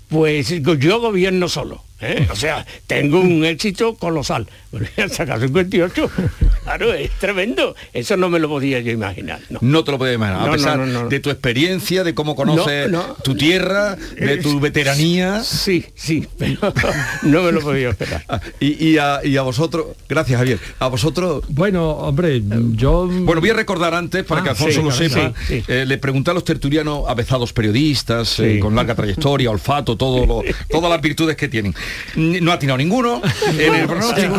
[0.09, 1.83] pues yo gobierno solo.
[2.01, 2.27] ¿eh?
[2.31, 4.47] O sea, tengo un éxito colosal.
[4.71, 6.11] Bueno, sacar 58.
[6.69, 7.75] Claro, es tremendo.
[7.95, 9.41] Eso no me lo podía yo imaginar.
[9.49, 9.59] No.
[9.63, 11.09] No te lo puedo imaginar, No, a no, pesar no, no.
[11.09, 13.15] de tu experiencia, de cómo conoces No, no.
[13.15, 15.43] tu tierra, de tu veteranía.
[15.43, 16.59] Sí, sí, pero
[17.23, 18.23] no me lo podía esperar.
[18.61, 21.43] Y, y a, y a vosotros, gracias Javier, a vosotros...
[21.49, 22.43] Bueno, hombre,
[22.73, 23.07] yo...
[23.11, 25.65] Bueno, voy a recordar antes, para Ah, que Alfonso sí, lo sepa, sí.
[25.69, 30.43] eh, le pregunté a los tertulianos avezados periodistas, eh, con larga trayectoria, olfato, todo lo-
[30.71, 31.75] todas las virtudes que tienen.
[32.15, 33.23] No ha tirado ninguno,
[33.59, 34.37] en el pronóstico,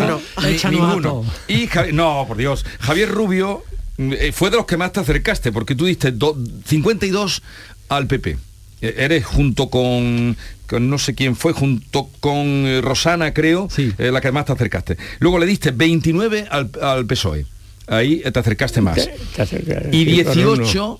[0.69, 1.25] ninguno.
[1.47, 3.63] Y no, por Dios, Javier Rubio
[3.97, 7.41] mm, eh, fue de los que más te acercaste, porque tú diste do- 52
[7.89, 8.37] al PP.
[8.81, 14.09] Eh, Eres junto con, con no sé quién fue, junto con eh, Rosana, creo, eh,
[14.11, 14.97] la que más te acercaste.
[15.19, 17.39] Luego le diste 29 al, al PSOE.
[17.41, 17.45] E.
[17.87, 18.95] Ahí te acercaste más.
[18.95, 20.55] Te- te acerca- Y sí, pero no.
[20.57, 20.99] 18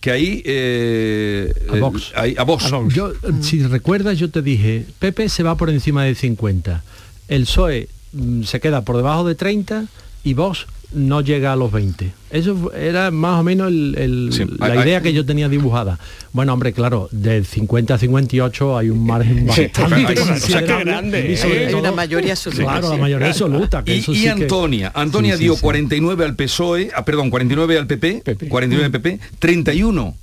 [0.00, 2.12] que ahí eh, A eh, Vox.
[2.14, 2.70] ahí- a Vox.
[2.94, 6.82] Yo, si recuerdas, yo te dije, Pepe se va por encima de 50.
[7.28, 9.84] El PSOE mm, se queda por debajo de 30
[10.24, 12.12] y Vox no llega a los 20.
[12.30, 15.98] Eso era más o menos el- el- la hay- idea hay- que yo tenía dibujada.
[16.34, 20.16] Bueno, hombre, claro, de 50 a 58 hay un margen Sí, bastante hay- o sea,
[20.16, 20.84] qué considerable.
[20.84, 21.66] grande, y sobre ¿eh?
[21.66, 22.62] Hay todo- una mayoría absoluta.
[22.64, 23.00] Claro, la Sí.
[23.00, 23.84] mayoría absoluta.
[23.84, 25.60] que Y, eso y sí que- Antonia, Antonia Sí, sí, dio sí.
[25.62, 30.14] 49 al PSOE, ah, perdón, 49 al PP, 49 al PP, 31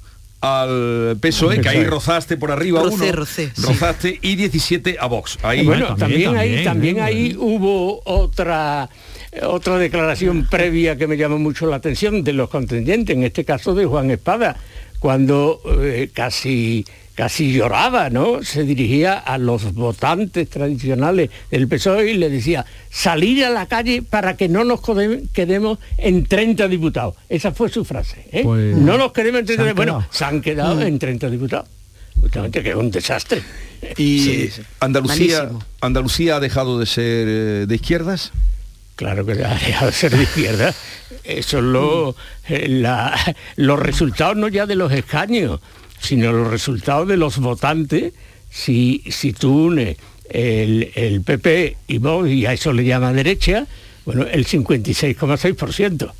[0.41, 1.89] al PSOE, E, que ahí PSOE.
[1.89, 3.61] rozaste por arriba Rocé, uno, rocé, sí.
[3.63, 5.37] rozaste y 17 a Vox.
[5.41, 8.89] Ahí bueno, también, ahí, también ahí hubo otra
[9.43, 13.75] otra declaración previa que me llamó mucho la atención de los contendientes, en este caso
[13.75, 14.57] de Juan Espada,
[14.99, 18.41] cuando eh, casi casi lloraba, ¿no?
[18.43, 24.01] Se dirigía a los votantes tradicionales del PSOE y le decía, salir a la calle
[24.01, 24.79] para que no nos
[25.33, 27.15] quedemos en 30 diputados.
[27.27, 28.25] Esa fue su frase.
[28.31, 28.43] ¿eh?
[28.43, 30.83] Pues, no nos quedemos en se 30 han Bueno, se han quedado Mm.
[30.83, 31.67] en 30 diputados.
[32.21, 33.41] Justamente que es un desastre.
[33.97, 34.49] Y
[34.79, 35.63] Andalucía, Malísimo.
[35.81, 38.31] Andalucía ha dejado de ser eh, de izquierdas.
[38.99, 40.75] Claro que ha dejado de ser de izquierda.
[41.23, 42.17] Eso es lo,
[42.49, 42.83] eh,
[43.55, 45.61] los resultados no ya de los escaños,
[46.01, 48.11] sino los resultados de los votantes.
[48.49, 49.95] Si, si tú unes
[50.29, 53.67] el, el PP y Vox, y a eso le llama derecha,
[54.03, 56.11] bueno, el 56,6%.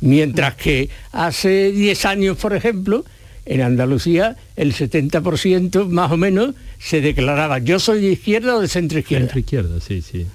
[0.00, 3.04] Mientras que hace 10 años, por ejemplo,
[3.46, 8.68] en Andalucía el 70% más o menos se declaraba yo soy de izquierda o de
[8.68, 9.26] centro izquierda.
[9.26, 10.26] Centro izquierda, sí, sí.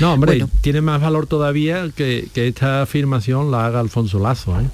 [0.00, 4.64] No, hombre, tiene más valor todavía que, que esta afirmación la haga Alfonso Lazo, ¿eh?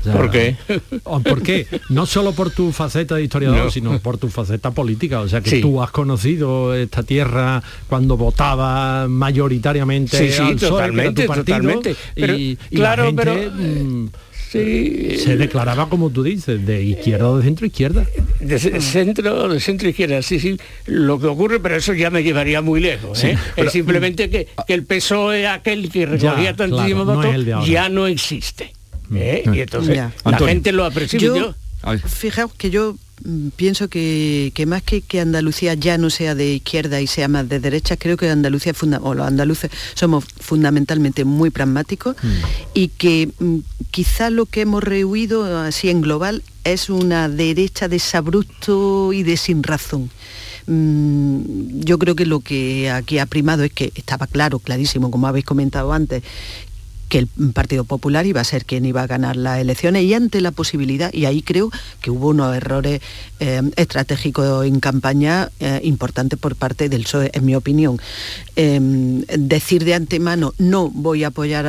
[0.00, 0.56] O sea, ¿Por qué?
[1.04, 1.66] o- ¿Por qué?
[1.88, 3.70] No solo por tu faceta de historiador, No.
[3.70, 5.20] sino por tu faceta política.
[5.20, 5.60] O sea, que Sí.
[5.62, 11.96] tú has conocido esta tierra cuando votaba mayoritariamente Sí, sí, al totalmente, tu partido, totalmente.
[12.14, 14.08] Pero, y, y claro, la gente, pero, mm,
[14.50, 15.16] sí.
[15.18, 18.06] se declaraba, como tú dices, de izquierda o de centro izquierda.
[18.40, 20.56] De ce- centro, de centro izquierda, sí, sí.
[20.86, 23.18] Lo que ocurre, pero eso ya me llevaría muy lejos.
[23.18, 23.38] Sí, ¿eh?
[23.56, 27.88] pero- es simplemente que, que el PSOE, aquel que recogía Ya, tantísimos claro, votos, ya
[27.88, 28.72] no existe.
[29.14, 29.42] ¿eh?
[29.52, 30.12] Y entonces Ya.
[30.24, 30.46] la Antonio.
[30.54, 31.18] gente lo aprecia.
[31.18, 31.54] Yo-
[32.06, 32.98] Fijaos que yo mm,
[33.56, 37.48] pienso que, que más que que Andalucía ya no sea de izquierda y sea más
[37.48, 42.16] de derecha, creo que Andalucía funda- o los andaluces somos fundamentalmente muy pragmáticos
[42.74, 43.58] y que mm,
[43.90, 49.36] quizá lo que hemos rehuido así en global es una derecha de sabrupto y de
[49.36, 50.10] sin razón.
[50.66, 55.26] Mm, yo creo que lo que aquí ha primado es que estaba claro, clarísimo, como
[55.26, 56.22] habéis comentado antes,
[57.08, 60.40] que el Partido Popular iba a ser quien iba a ganar las elecciones y ante
[60.40, 63.00] la posibilidad, y ahí creo que hubo unos errores
[63.40, 67.98] eh, estratégicos en campaña eh, importantes por parte del PSOE, en mi opinión.
[68.56, 71.64] Em, decir de antemano, no voy a apoyar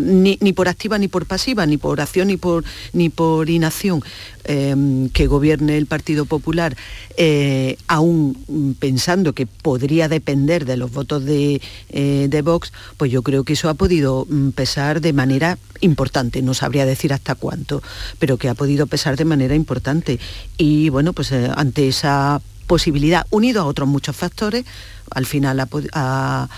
[0.00, 4.02] ni, por activa ni por pasiva, ni por acción ni por, ni por inacción,
[4.44, 6.76] em, que gobierne el Partido Popular,
[7.16, 11.60] eh, aún pensando que podría depender de los votos de,
[11.90, 16.54] de Vox, pues yo creo que eso ha podido Mm, pesar de manera importante, no
[16.54, 17.82] sabría decir hasta cuánto,
[18.18, 20.18] pero que ha podido pesar de manera importante.
[20.56, 24.64] Y bueno, pues eh, ante esa posibilidad, unido a otros muchos factores,
[25.10, 26.48] al final ha,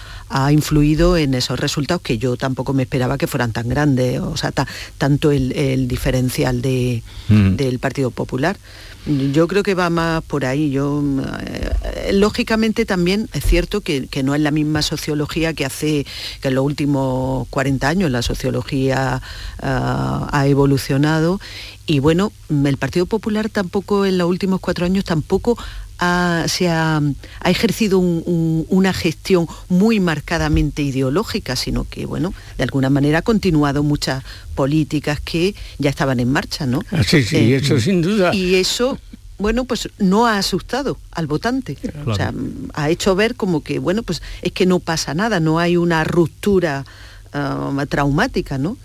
[0.50, 4.52] influido en esos resultados que yo tampoco me esperaba que fueran tan grandes, o sea,
[4.98, 7.56] tanto el, diferencial de, mm.
[7.56, 8.56] del Partido Popular.
[9.06, 10.70] Yo creo que va más por ahí.
[10.70, 11.02] Yo,
[11.42, 16.06] eh, lógicamente también es cierto que, no es la misma sociología que hace
[16.40, 19.20] que en los últimos 40 años la sociología
[19.60, 21.40] ah, ha evolucionado
[21.86, 25.58] y bueno, el Partido Popular tampoco en los últimos cuatro años tampoco
[25.98, 27.00] se ha,
[27.44, 34.24] ejercido una gestión muy marcadamente ideológica, sino que, bueno, de alguna manera ha continuado muchas
[34.54, 36.80] políticas que ya estaban en marcha, ¿no?
[36.90, 38.34] Ah, sí, sí, eh, eso sin duda.
[38.34, 38.98] Y eso
[39.36, 41.76] bueno, pues no ha asustado al votante.
[42.06, 42.32] O sea,
[42.72, 46.04] ha hecho ver como que, bueno, pues es que no pasa nada, no hay una
[46.04, 46.84] ruptura
[47.36, 48.76] Ah, traumática, ¿no?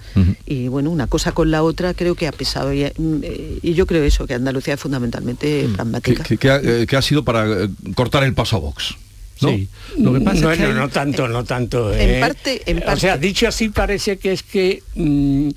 [0.48, 2.74] Y bueno, una cosa con la otra creo que ha pesado.
[2.74, 5.74] Y, eh, yo creo eso, que Andalucía es fundamentalmente mm.
[5.74, 6.24] pragmática.
[6.28, 8.96] Eh, que, ha, sido para eh, cortar el paso a Vox.
[9.42, 9.50] ¿no?
[9.50, 9.70] Sí.
[10.00, 11.94] Lo que pasa es que no tanto, no tanto.
[11.94, 12.94] En parte, en parte.
[12.94, 15.50] O sea, dicho así parece que es que mm,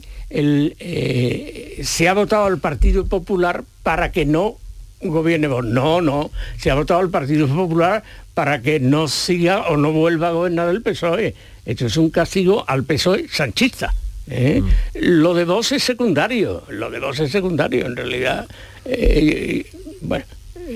[1.83, 4.59] se ha votado al Partido Popular para que no
[5.03, 5.67] gobierne Vox.
[5.67, 6.31] No, no.
[6.59, 8.03] Se ha votado al Partido Popular
[8.35, 11.35] para que no siga o no vuelva a gobernar el PSOE.
[11.65, 13.95] Esto es un castigo al PSOE sanchista.
[14.29, 14.63] ¿eh?
[14.63, 14.69] Mm.
[15.01, 18.47] Lo de vos es secundario, lo de vos es secundario, en realidad.
[18.85, 19.67] Eh,
[20.01, 20.25] bueno.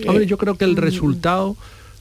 [0.06, 0.78] Hombre, yo creo que el mm.
[0.78, 1.56] resultado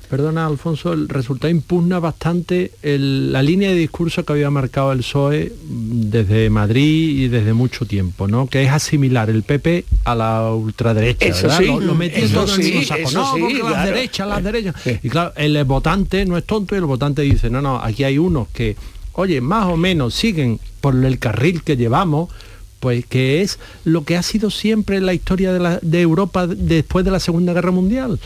[0.05, 5.51] perdona Alfonso, el resultado impugna bastante la línea de discurso que había marcado el PSOE
[5.63, 8.47] desde Madrid y desde mucho tiempo, ¿no?
[8.47, 11.25] Que es asimilar el PP a la ultraderecha.
[11.25, 14.75] Eso sí, lo, lo eso sí, no, las derechas, las derechas.
[15.03, 18.17] Y claro, el votante no es tonto y el votante dice, no, no, aquí hay
[18.17, 18.75] unos que,
[19.13, 22.29] oye, más o menos siguen por el carril que llevamos,
[22.79, 27.11] pues que es lo que ha sido siempre la historia de, de Europa después de
[27.11, 28.19] la Segunda Guerra Mundial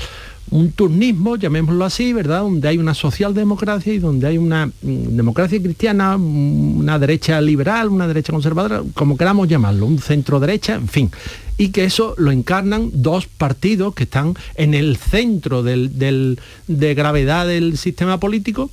[0.52, 2.42] un turnismo, llamémoslo así, ¿verdad?
[2.42, 7.90] Donde hay una socialdemocracia y donde hay una mm, democracia cristiana, mm, una derecha liberal,
[7.90, 11.12] una derecha conservadora, como queramos llamarlo, un centro derecha, en fin.
[11.58, 16.38] Y que eso lo encarnan dos partidos que están en el centro de
[16.96, 18.72] gravedad del sistema político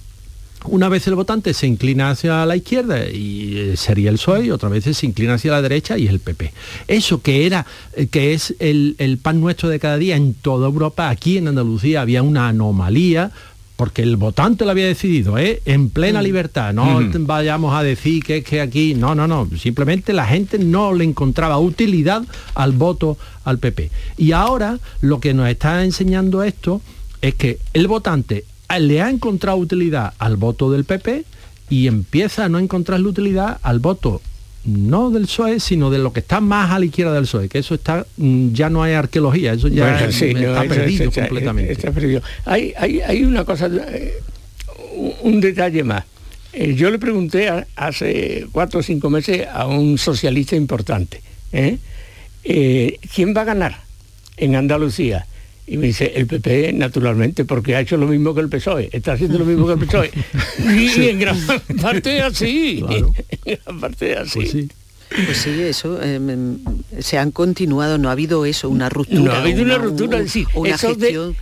[0.68, 4.50] una vez el votante se inclina hacia la izquierda y eh, sería el PSOE y
[4.50, 6.52] otra vez se inclina hacia la derecha y es el PP.
[6.88, 11.08] Eso que era, eh, que es el, pan nuestro de cada día en toda Europa,
[11.08, 13.32] aquí en Andalucía había una anomalía
[13.76, 15.60] porque el votante lo había decidido, ¿eh?
[15.66, 16.24] en plena mm.
[16.24, 16.72] libertad.
[16.72, 17.26] No mm.
[17.26, 19.48] vayamos a decir que es que aquí, no, no, no.
[19.58, 22.22] Simplemente la gente no le encontraba utilidad
[22.54, 23.90] al voto al PP.
[24.16, 26.80] Y ahora lo que nos está enseñando esto
[27.20, 28.44] es que el votante
[28.78, 31.24] le ha encontrado utilidad al voto del PP
[31.70, 34.20] y empieza a no encontrarle utilidad al voto
[34.66, 37.58] no del PSOE, sino de lo que está más a la izquierda del PSOE, que
[37.58, 41.76] eso está, mm, ya no hay arqueología, eso ya está perdido completamente.
[42.44, 44.14] Hay, hay, una cosa, eh,
[45.22, 46.04] un detalle más.
[46.52, 51.78] Eh, yo le pregunté hace cuatro o cinco meses a un socialista importante, ¿eh?
[53.14, 53.82] ¿quién va a ganar
[54.36, 55.26] en Andalucía?
[55.66, 59.14] Y me dice, el PP, naturalmente, porque ha hecho lo mismo que el PSOE, está
[59.14, 60.10] haciendo lo mismo que el PSOE.
[60.98, 61.38] y en gran
[61.80, 62.84] parte así.
[62.88, 64.38] En gran parte así.
[64.38, 64.68] Pues sí.
[65.08, 66.58] Pues sí, eso, em, em,
[66.98, 69.22] se han continuado, no ha habido eso, una ruptura.
[69.22, 71.36] No ha habido una, ruptura, sí, una gestión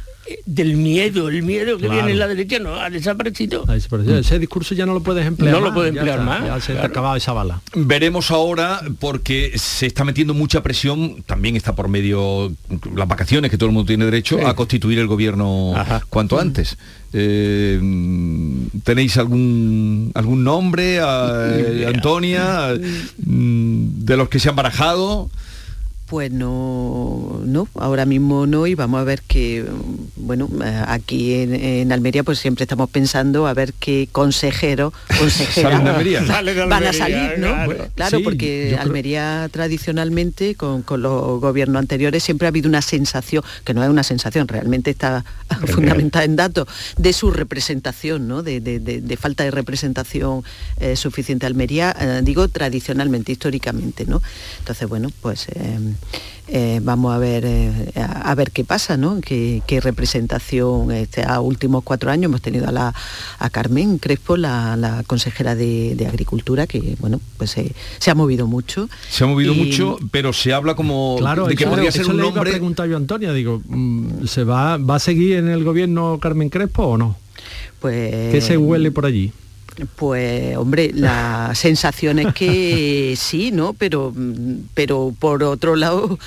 [0.47, 3.65] del miedo, el miedo que viene en la derecha no ha desaparecido.
[3.73, 5.55] Ese discurso ya no lo puedes emplear.
[5.55, 6.45] No lo puedes emplear más.
[6.45, 7.61] Ya se ha acabado esa bala.
[7.75, 12.53] Veremos ahora, porque se está metiendo mucha presión, también está por medio
[12.95, 15.75] las vacaciones que todo el mundo tiene derecho a constituir el gobierno
[16.09, 16.77] cuanto antes.
[17.17, 17.79] Eh,
[18.83, 22.75] ¿Tenéis algún algún nombre, Antonia,
[23.25, 25.31] mm, de los que se han barajado?
[26.15, 29.65] Pues no, no, ahora mismo no y vamos a ver que,
[30.15, 30.49] bueno,
[30.87, 35.81] aquí en, Almería pues siempre estamos pensando a ver qué consejero, consejera
[36.69, 37.53] van a salir, ¿no?
[37.97, 43.75] Claro, porque Almería tradicionalmente con, con, los gobiernos anteriores siempre ha habido una sensación, que
[43.75, 45.25] no es una sensación, realmente está
[45.67, 48.45] fundamentada en datos, de su representación, ¿no?
[48.45, 50.45] De, falta de representación
[50.79, 54.23] eh, suficiente Almería, eh, digo tradicionalmente, históricamente, ¿no?
[54.61, 55.79] Entonces, bueno, pues eh,
[56.83, 59.21] vamos a ver eh, a, ver qué pasa, ¿no?
[59.21, 62.95] Qué, representación este, a últimos cuatro años hemos tenido a la
[63.39, 67.57] a Carmen Crespo, la, consejera de, Agricultura, que bueno, pues
[67.99, 68.89] se ha movido mucho.
[69.09, 72.51] Se ha movido mucho, pero se habla como claro, de que podría ser un hombre.
[72.51, 76.51] preguntar yo a Antonia, digo, mm, ¿se va, va a seguir en el gobierno Carmen
[76.51, 77.17] Crespo o no?
[77.81, 78.33] Pues.
[78.33, 79.33] ¿Qué se huele por allí?
[79.97, 83.73] Pues hombre, la sensación es que sí, ¿no?
[83.75, 84.13] Pero,
[84.75, 86.19] pero por otro lado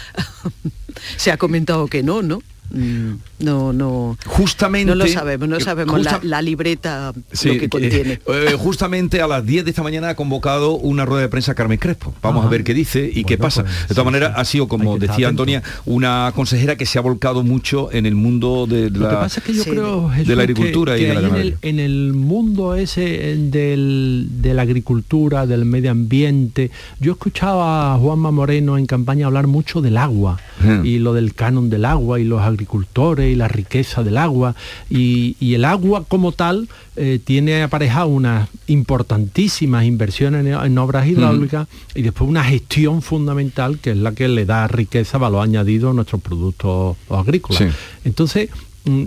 [1.17, 2.41] se ha comentado que no, ¿no?
[2.69, 4.17] Mm, no, no.
[4.25, 4.87] Justamente.
[4.87, 8.13] No lo sabemos, no sabemos la, libreta lo que contiene.
[8.13, 11.55] Eh, eh, justamente a las 10 de esta mañana ha convocado una rueda de prensa
[11.55, 12.13] Carmen Crespo.
[12.21, 13.63] Vamos a ver qué dice y qué pasa.
[13.63, 17.43] Pues, de todas maneras, ha sido, como decía Antonia, una consejera que se ha volcado
[17.43, 21.79] mucho en el mundo de, la, de la agricultura y de la en el, en
[21.79, 28.77] el, mundo ese del, de la agricultura, del medio ambiente, yo escuchaba a Juanma Moreno
[28.77, 30.39] en campaña hablar mucho del agua
[30.83, 34.55] y lo del canon del agua y los agricultores y la riqueza del agua.
[34.89, 42.01] Y, el agua como tal eh, tiene aparejado unas importantísimas inversiones en, obras hidráulicas y
[42.03, 46.21] después una gestión fundamental que es la que le da riqueza, valor añadido a nuestros
[46.21, 47.63] productos agrícolas.
[48.03, 48.49] Entonces,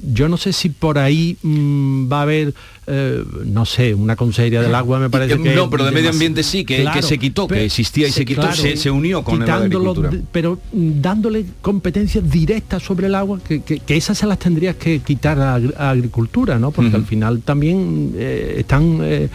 [0.03, 2.55] yo no sé si por ahí mm, va a haber
[2.93, 5.55] eh, no sé, una consejería del agua me parece que...
[5.55, 8.91] No, pero de medio ambiente sí, que, se quitó, que existía y se, quitó, se,
[8.91, 10.11] unió con la agricultura.
[10.33, 15.91] Pero dándole competencias directas sobre el agua, que, esas se las tendrías que quitar a,
[15.91, 16.73] agricultura, ¿no?
[16.73, 19.29] Porque al final también eh, están eh,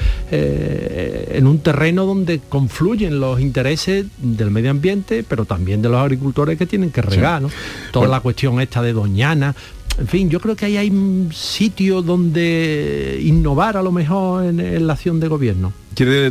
[1.32, 6.58] en un terreno donde confluyen los intereses del medio ambiente, pero también de los agricultores
[6.58, 7.50] que tienen que regar, ¿no?
[7.94, 9.56] Toda la cuestión esta de Doñana,
[9.98, 14.88] en fin, yo creo que ahí hay un sitio donde innovar a lo mejor en,
[14.88, 15.74] la acción de gobierno.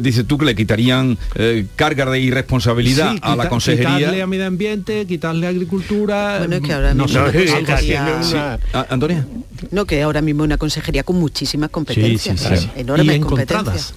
[0.01, 3.97] Dice tú que le quitarían eh, carga de irresponsabilidad a la consejería.
[3.97, 6.39] Quitarle a medio ambiente, quitarle a agricultura.
[6.41, 8.59] Bueno, es que ahora mismo no, una
[8.91, 9.27] Antonia.
[9.71, 13.95] No, que ahora mismo una consejería con muchísimas competencias, enormes competencias.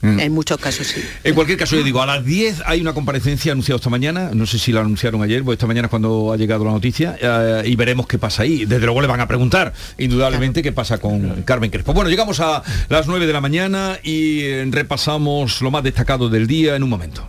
[0.00, 0.20] Mm.
[0.20, 1.02] En muchos casos sí.
[1.24, 4.46] En cualquier caso, yo digo, a las 10 hay una comparecencia anunciada esta mañana, no
[4.46, 7.62] sé si la anunciaron ayer, pues esta mañana es cuando ha llegado la noticia, eh,
[7.66, 8.64] y veremos qué pasa ahí.
[8.64, 11.92] Desde luego le van a preguntar, indudablemente, qué pasa con Carmen Crespo.
[11.92, 16.46] Bueno, llegamos a las 9 de la mañana y eh, repasamos lo más destacado del
[16.46, 17.26] día en un momento.